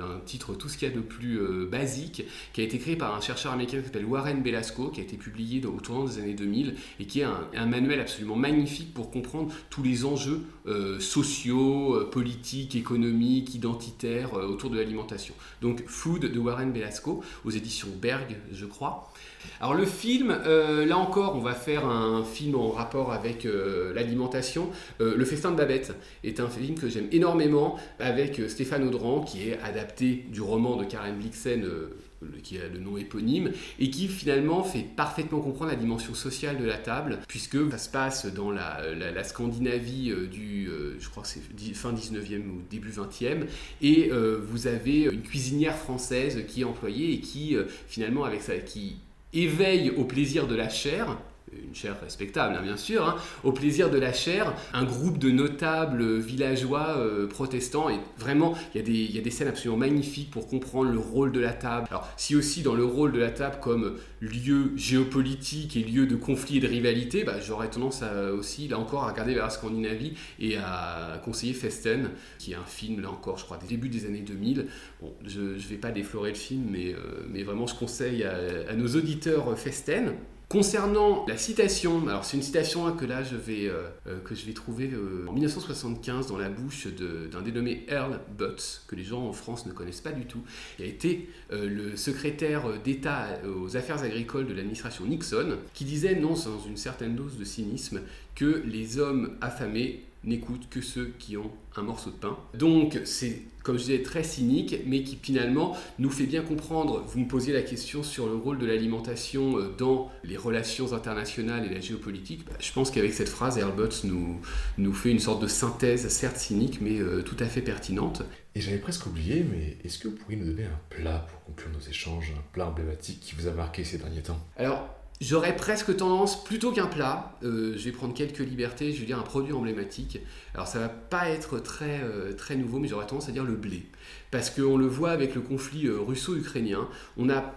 un 0.00 0.20
titre 0.24 0.54
tout 0.54 0.68
ce 0.68 0.78
qu'il 0.78 0.88
y 0.88 0.92
a 0.92 0.94
de 0.94 1.00
plus 1.00 1.40
euh, 1.40 1.66
basique, 1.70 2.24
qui 2.52 2.60
a 2.60 2.64
été 2.64 2.78
créé 2.78 2.96
par 2.96 3.14
un 3.14 3.20
chercheur 3.20 3.52
américain 3.52 3.78
qui 3.78 3.84
s'appelle 3.84 4.04
Warren 4.04 4.42
Belasco, 4.42 4.88
qui 4.88 5.00
a 5.00 5.02
été 5.02 5.16
publié 5.16 5.64
au 5.66 5.80
tournant 5.80 6.04
des 6.04 6.18
années 6.18 6.34
2000, 6.34 6.74
et 7.00 7.06
qui 7.06 7.20
est 7.20 7.24
un, 7.24 7.66
manuel 7.66 8.00
absolument 8.00 8.36
magnifique 8.36 8.94
pour 8.94 9.10
comprendre 9.10 9.52
tous 9.70 9.82
les 9.82 10.04
enjeux 10.04 10.40
euh, 10.66 11.00
sociaux, 11.00 12.06
politiques, 12.10 12.74
économiques, 12.74 13.54
identitaires 13.54 14.34
autour 14.34 14.70
de 14.70 14.76
l'alimentation. 14.76 15.34
Donc 15.60 15.84
Food 15.86 16.32
de 16.32 16.38
Warren 16.38 16.72
Belasco, 16.72 17.22
aux 17.44 17.50
éditions 17.50 17.88
Berg, 18.00 18.36
je 18.52 18.66
crois. 18.66 19.12
Alors 19.60 19.74
le 19.74 19.86
film, 19.86 20.28
là 20.28 20.98
encore, 20.98 21.36
on 21.36 21.40
va 21.40 21.54
faire 21.54 21.86
un 21.86 22.24
film 22.24 22.56
en 22.56 22.70
rapport 22.70 23.12
avec 23.12 23.46
l'alimentation. 23.94 24.70
le 24.98 25.24
Festin 25.24 25.52
de 25.52 25.56
Babette 25.56 25.94
est 26.24 26.40
un 26.40 26.48
film 26.48 26.76
que 26.76 26.88
j'aime 26.88 27.08
énormément 27.12 27.78
avec 27.98 28.40
Stéphane 28.48 28.86
Audran, 28.86 29.20
qui 29.20 29.47
est 29.47 29.47
adapté 29.56 30.26
du 30.30 30.40
roman 30.40 30.76
de 30.76 30.84
Karen 30.84 31.16
Blixen, 31.16 31.64
euh, 31.64 31.96
qui 32.42 32.58
a 32.58 32.68
le 32.68 32.78
nom 32.78 32.96
éponyme, 32.96 33.52
et 33.78 33.90
qui 33.90 34.08
finalement 34.08 34.64
fait 34.64 34.84
parfaitement 34.96 35.40
comprendre 35.40 35.70
la 35.70 35.76
dimension 35.76 36.14
sociale 36.14 36.58
de 36.58 36.64
la 36.64 36.76
table, 36.76 37.18
puisque 37.28 37.70
ça 37.70 37.78
se 37.78 37.88
passe 37.88 38.26
dans 38.26 38.50
la, 38.50 39.24
Scandinavie 39.24 40.10
euh, 40.10 40.26
du, 40.26 40.68
euh, 40.68 40.96
je 40.98 41.08
crois 41.08 41.22
que 41.22 41.28
c'est 41.28 41.74
fin 41.74 41.92
19e 41.92 42.48
ou 42.48 42.62
début 42.70 42.90
20e, 42.90 43.46
et 43.82 44.10
vous 44.10 44.66
avez 44.66 45.02
une 45.02 45.22
cuisinière 45.22 45.76
française 45.76 46.44
qui 46.48 46.62
est 46.62 46.64
employée 46.64 47.12
et 47.12 47.20
qui 47.20 47.56
finalement 47.86 48.24
avec 48.24 48.42
ça, 48.42 48.56
qui 48.56 48.96
éveille 49.32 49.90
au 49.90 50.04
plaisir 50.04 50.46
de 50.46 50.54
la 50.54 50.68
chair, 50.68 51.18
une 51.66 51.74
chair 51.74 51.96
respectable, 52.00 52.56
hein, 52.56 52.62
bien 52.62 52.76
sûr, 52.76 53.06
hein, 53.06 53.16
au 53.44 53.52
plaisir 53.52 53.90
de 53.90 53.98
la 53.98 54.12
chair, 54.12 54.54
un 54.72 54.84
groupe 54.84 55.18
de 55.18 55.30
notables 55.30 56.18
villageois 56.18 56.96
euh, 56.98 57.26
protestants. 57.26 57.88
Et 57.88 57.98
vraiment, 58.18 58.54
il 58.74 59.14
y, 59.14 59.18
a 59.18 59.22
des 59.22 59.30
scènes 59.30 59.48
absolument 59.48 59.78
magnifiques 59.78 60.30
pour 60.30 60.48
comprendre 60.48 60.90
le 60.90 60.98
rôle 60.98 61.32
de 61.32 61.40
la 61.40 61.52
table. 61.52 61.86
Alors, 61.90 62.08
si 62.16 62.36
aussi 62.36 62.62
dans 62.62 62.74
le 62.74 62.84
rôle 62.84 63.12
de 63.12 63.18
la 63.18 63.30
table 63.30 63.56
comme 63.60 63.96
lieu 64.20 64.72
géopolitique 64.76 65.76
et 65.76 65.82
lieu 65.82 66.06
de 66.06 66.16
conflit 66.16 66.58
et 66.58 66.60
de 66.60 66.68
rivalité, 66.68 67.24
bah, 67.24 67.40
j'aurais 67.40 67.68
tendance 67.68 68.02
à, 68.02 68.32
aussi, 68.32 68.68
là 68.68 68.78
encore, 68.78 69.04
à 69.04 69.10
regarder 69.10 69.34
vers 69.34 69.44
la 69.44 69.50
Scandinavie 69.50 70.14
et 70.40 70.56
à 70.56 71.20
conseiller 71.24 71.52
Festen, 71.52 72.10
qui 72.38 72.52
est 72.52 72.56
un 72.56 72.64
film, 72.64 73.00
là 73.00 73.10
encore, 73.10 73.38
je 73.38 73.44
crois, 73.44 73.58
des 73.58 73.66
débuts 73.66 73.88
des 73.88 74.06
années 74.06 74.20
2000. 74.20 74.66
Bon, 75.00 75.12
je 75.26 75.40
ne 75.40 75.58
vais 75.58 75.76
pas 75.76 75.90
déflorer 75.90 76.30
le 76.30 76.36
film, 76.36 76.66
mais, 76.70 76.94
euh, 76.94 77.44
vraiment, 77.44 77.66
je 77.66 77.74
conseille 77.74 78.24
à 78.24 78.74
nos 78.74 78.88
auditeurs 78.88 79.56
Festen. 79.58 80.14
Concernant 80.48 81.26
la 81.28 81.36
citation, 81.36 82.08
alors 82.08 82.24
c'est 82.24 82.38
une 82.38 82.42
citation 82.42 82.90
que 82.96 83.04
là 83.04 83.22
je 83.22 83.36
vais, 83.36 83.66
euh, 83.66 83.82
euh, 84.06 84.18
je 84.30 84.46
vais 84.46 84.54
trouver 84.54 84.88
euh, 84.90 85.26
en 85.28 85.32
1975 85.34 86.28
dans 86.28 86.38
la 86.38 86.48
bouche 86.48 86.86
d'un 86.86 87.42
dénommé 87.42 87.84
Earl 87.86 88.18
Butts, 88.38 88.80
que 88.86 88.96
les 88.96 89.04
gens 89.04 89.26
en 89.26 89.34
France 89.34 89.66
ne 89.66 89.72
connaissent 89.72 90.00
pas 90.00 90.12
du 90.12 90.24
tout. 90.24 90.40
Il 90.78 90.86
a 90.86 90.88
été 90.88 91.28
le 91.52 91.96
secrétaire 91.96 92.80
d'État 92.82 93.26
aux 93.44 93.76
affaires 93.76 94.02
agricoles 94.02 94.46
de 94.46 94.54
l'administration 94.54 95.04
Nixon, 95.04 95.58
qui 95.74 95.84
disait, 95.84 96.14
non 96.14 96.34
sans 96.34 96.64
une 96.66 96.78
certaine 96.78 97.14
dose 97.14 97.36
de 97.36 97.44
cynisme, 97.44 98.00
que 98.34 98.62
les 98.64 98.98
hommes 98.98 99.36
affamés 99.42 100.07
n'écoutent 100.24 100.68
que 100.68 100.80
ceux 100.80 101.12
qui 101.18 101.36
ont 101.36 101.50
un 101.76 101.82
morceau 101.82 102.10
de 102.10 102.16
pain. 102.16 102.36
Donc 102.54 103.00
c'est, 103.04 103.42
comme 103.62 103.76
je 103.76 103.84
disais, 103.84 104.02
très 104.02 104.24
cynique, 104.24 104.76
mais 104.86 105.02
qui 105.02 105.18
finalement 105.20 105.76
nous 105.98 106.10
fait 106.10 106.26
bien 106.26 106.42
comprendre, 106.42 107.04
vous 107.06 107.20
me 107.20 107.28
posiez 107.28 107.52
la 107.52 107.62
question 107.62 108.02
sur 108.02 108.26
le 108.26 108.34
rôle 108.34 108.58
de 108.58 108.66
l'alimentation 108.66 109.58
euh, 109.58 109.68
dans 109.78 110.10
les 110.24 110.36
relations 110.36 110.92
internationales 110.92 111.66
et 111.70 111.74
la 111.74 111.80
géopolitique, 111.80 112.44
bah, 112.46 112.54
je 112.58 112.72
pense 112.72 112.90
qu'avec 112.90 113.12
cette 113.12 113.28
phrase, 113.28 113.58
Butts 113.76 114.04
nous, 114.04 114.40
nous 114.76 114.92
fait 114.92 115.10
une 115.10 115.20
sorte 115.20 115.42
de 115.42 115.46
synthèse, 115.46 116.08
certes 116.08 116.36
cynique, 116.36 116.80
mais 116.80 116.98
euh, 116.98 117.22
tout 117.22 117.36
à 117.38 117.46
fait 117.46 117.62
pertinente. 117.62 118.22
Et 118.54 118.60
j'avais 118.60 118.78
presque 118.78 119.06
oublié, 119.06 119.44
mais 119.48 119.76
est-ce 119.84 119.98
que 119.98 120.08
vous 120.08 120.16
pourriez 120.16 120.36
nous 120.36 120.46
donner 120.46 120.64
un 120.64 120.80
plat 120.90 121.26
pour 121.28 121.44
conclure 121.44 121.70
nos 121.72 121.88
échanges, 121.88 122.32
un 122.36 122.42
plat 122.52 122.66
emblématique 122.66 123.20
qui 123.20 123.34
vous 123.36 123.46
a 123.46 123.52
marqué 123.52 123.84
ces 123.84 123.98
derniers 123.98 124.22
temps? 124.22 124.40
Alors, 124.56 124.97
J'aurais 125.20 125.56
presque 125.56 125.96
tendance, 125.96 126.44
plutôt 126.44 126.70
qu'un 126.70 126.86
plat, 126.86 127.36
euh, 127.42 127.74
je 127.76 127.84
vais 127.84 127.90
prendre 127.90 128.14
quelques 128.14 128.38
libertés, 128.38 128.92
je 128.92 129.00
vais 129.00 129.06
dire 129.06 129.18
un 129.18 129.22
produit 129.22 129.52
emblématique. 129.52 130.20
Alors 130.54 130.68
ça 130.68 130.78
va 130.78 130.88
pas 130.88 131.28
être 131.28 131.58
très, 131.58 132.00
euh, 132.04 132.34
très 132.34 132.54
nouveau, 132.54 132.78
mais 132.78 132.86
j'aurais 132.86 133.06
tendance 133.06 133.28
à 133.28 133.32
dire 133.32 133.42
le 133.42 133.56
blé. 133.56 133.86
Parce 134.30 134.48
qu'on 134.48 134.76
le 134.76 134.86
voit 134.86 135.10
avec 135.10 135.34
le 135.34 135.40
conflit 135.40 135.86
euh, 135.86 135.98
russo-ukrainien, 135.98 136.88
on 137.16 137.30
a 137.30 137.52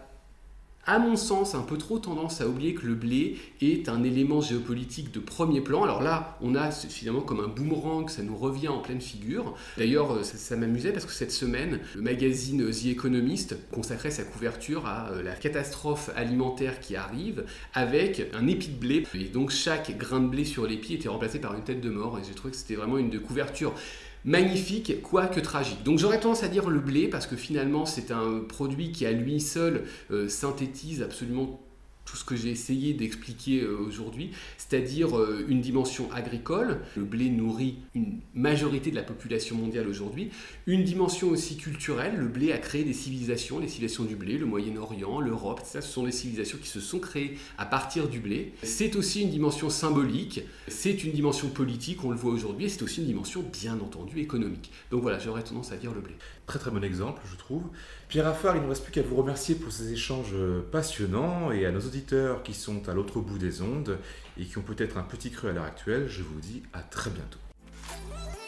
à 0.86 0.98
mon 0.98 1.16
sens, 1.16 1.54
un 1.54 1.62
peu 1.62 1.78
trop 1.78 2.00
tendance 2.00 2.42
à 2.42 2.48
oublier 2.48 2.74
que 2.74 2.88
le 2.88 2.96
blé 2.96 3.38
est 3.62 3.88
un 3.88 4.04
élément 4.04 4.42
géopolitique 4.42 5.12
de 5.12 5.20
premier 5.20 5.62
plan. 5.62 5.84
Alors 5.84 6.02
là, 6.02 6.38
on 6.42 6.56
a 6.56 6.72
finalement 6.72 7.22
comme 7.22 7.40
un 7.40 7.48
boomerang, 7.48 8.10
ça 8.10 8.24
nous 8.24 8.36
revient 8.36 8.70
en 8.70 8.80
pleine 8.80 9.02
figure. 9.02 9.54
D'ailleurs, 9.78 10.14
euh, 10.14 10.24
ça, 10.24 10.56
m'amusait 10.56 10.92
parce 10.92 11.06
que 11.06 11.12
cette 11.12 11.32
semaine, 11.32 11.80
le 11.96 12.02
magazine 12.02 12.70
The 12.70 12.86
Economist 12.88 13.56
consacrait 13.72 14.12
sa 14.12 14.24
couverture 14.24 14.88
à 14.88 15.12
euh, 15.12 15.22
la 15.22 15.36
catastrophe 15.36 16.10
alimentaire 16.16 16.80
qui 16.80 16.96
arrive 16.96 17.46
avec 17.74 18.30
un 18.34 18.48
épi 18.48 18.70
de 18.70 18.80
blé. 18.80 19.08
Et 19.14 19.26
donc 19.26 19.52
chaque 19.52 19.96
grain 19.98 20.20
de 20.20 20.28
blé 20.28 20.46
sur 20.46 20.66
l'épi 20.66 20.96
était 20.96 21.10
remplacé 21.10 21.40
par 21.40 21.54
une 21.54 21.64
tête 21.64 21.82
de 21.82 21.90
mort. 21.90 22.18
Et 22.18 22.24
j'ai 22.28 22.34
trouvé 22.34 22.52
que 22.52 22.58
c'était 22.58 22.76
vraiment 22.76 22.98
une 22.98 23.20
couverture 23.20 23.74
magnifique, 24.26 25.02
quoique 25.02 25.40
tragique. 25.40 25.84
Donc 25.84 26.00
j'aurais 26.00 26.20
tendance 26.20 26.44
à 26.44 26.48
dire 26.48 26.70
le 26.70 26.80
blé, 26.80 27.08
parce 27.08 27.28
que 27.28 27.36
finalement 27.36 27.86
c'est 27.86 28.12
un 28.12 28.40
produit 28.48 28.92
qui 28.92 29.06
à 29.06 29.12
lui 29.12 29.40
seul 29.40 29.84
euh, 30.12 30.28
synthétise 30.28 31.02
absolument 31.02 31.60
tout 32.12 32.18
ce 32.18 32.26
que 32.26 32.36
j'ai 32.36 32.50
essayé 32.50 32.94
d'expliquer 32.94 33.62
euh, 33.62 33.78
aujourd'hui, 33.78 34.32
c'est-à-dire 34.58 35.18
euh, 35.18 35.46
une 35.48 35.62
dimension 35.62 36.12
agricole, 36.12 36.82
le 36.98 37.06
blé 37.06 37.30
nourrit 37.30 37.78
une 37.96 38.20
majorité 38.34 38.92
de 38.92 38.98
la 38.98 39.02
population 39.02 39.56
mondiale 39.56 39.88
aujourd'hui, 39.88 40.30
une 40.68 40.84
dimension 40.84 41.30
aussi 41.30 41.56
culturelle, 41.56 42.18
le 42.18 42.28
blé 42.28 42.52
a 42.52 42.58
créé 42.58 42.84
des 42.84 42.92
civilisations, 42.92 43.60
les 43.60 43.70
civilisations 43.70 44.04
du 44.04 44.18
blé, 44.18 44.38
le 44.38 44.46
Moyen-Orient, 44.46 45.22
l'Europe, 45.22 45.62
ça 45.64 45.80
ce 45.80 45.90
sont 45.90 46.04
des 46.04 46.12
civilisations 46.12 46.58
qui 46.62 46.68
se 46.68 46.82
sont 46.82 47.00
créées 47.00 47.38
à 47.58 47.66
partir 47.66 48.10
du 48.10 48.20
blé. 48.20 48.52
C'est 48.62 48.98
aussi 48.98 49.22
une 49.22 49.30
dimension 49.30 49.70
symbolique, 49.70 50.42
c'est 50.68 51.06
une 51.06 51.14
dimension 51.14 51.48
politique, 51.48 52.04
on 52.04 52.10
le 52.10 52.18
voit 52.18 52.34
aujourd'hui, 52.34 52.70
c'est 52.70 52.84
aussi 52.84 53.00
une 53.00 53.08
dimension 53.08 53.42
bien 53.42 53.80
entendu 53.80 54.20
économique. 54.20 54.70
Donc 54.92 55.02
voilà, 55.02 55.18
j'aurais 55.18 55.44
tendance 55.44 55.72
à 55.72 55.78
dire 55.78 55.94
le 55.94 56.02
blé. 56.02 56.16
Très 56.46 56.60
très 56.60 56.72
bon 56.72 56.84
exemple, 56.84 57.22
je 57.32 57.38
trouve. 57.38 57.64
Pierre 58.10 58.28
Affard, 58.28 58.58
il 58.58 58.64
ne 58.64 58.68
reste 58.68 58.84
plus 58.84 58.92
qu'à 58.92 59.02
vous 59.02 59.16
remercier 59.16 59.56
pour 59.56 59.72
ces 59.72 59.94
échanges 59.94 60.36
passionnants 60.74 61.54
et 61.54 61.66
à 61.66 61.72
nos 61.72 61.80
auditeurs 61.80 62.01
qui 62.44 62.54
sont 62.54 62.88
à 62.90 62.94
l'autre 62.94 63.20
bout 63.20 63.38
des 63.38 63.62
ondes 63.62 63.98
et 64.38 64.46
qui 64.46 64.58
ont 64.58 64.64
peut-être 64.64 64.98
un 64.98 65.04
petit 65.04 65.32
creux 65.32 65.50
à 65.50 65.54
l'heure 65.54 65.66
actuelle, 65.66 66.08
je 66.08 66.24
vous 66.24 66.40
dis 66.40 66.64
à 66.74 66.82
très 66.82 67.10
bientôt. 67.10 67.40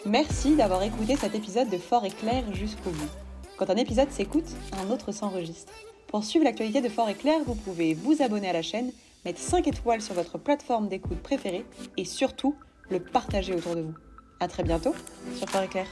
Merci 0.06 0.56
d'avoir 0.56 0.84
écouté 0.84 1.16
cet 1.16 1.34
épisode 1.34 1.70
de 1.70 1.78
Fort 1.78 2.06
Éclair 2.06 2.44
jusqu'au 2.54 2.90
bout. 2.90 3.10
Quand 3.58 3.70
un 3.70 3.78
épisode 3.78 4.12
s'écoute, 4.12 4.50
un 4.74 4.90
autre 4.92 5.12
s'enregistre. 5.12 5.72
Pour 6.08 6.24
suivre 6.24 6.46
l'actualité 6.46 6.82
de 6.82 6.90
Fort 6.90 7.10
Éclair, 7.10 7.40
vous 7.46 7.56
pouvez 7.56 7.94
vous 7.94 8.22
abonner 8.22 8.50
à 8.50 8.54
la 8.54 8.62
chaîne, 8.62 8.92
mettre 9.26 9.40
5 9.40 9.68
étoiles 9.68 10.02
sur 10.02 10.14
votre 10.14 10.38
plateforme 10.38 10.90
d'écoute 10.90 11.20
préférée 11.20 11.66
et 11.98 12.06
surtout 12.06 12.56
le 12.90 13.00
partager 13.00 13.54
autour 13.54 13.76
de 13.76 13.82
vous. 13.82 13.96
A 14.40 14.48
très 14.48 14.64
bientôt 14.64 14.94
sur 15.38 15.50
Fort 15.50 15.64
Éclair. 15.64 15.88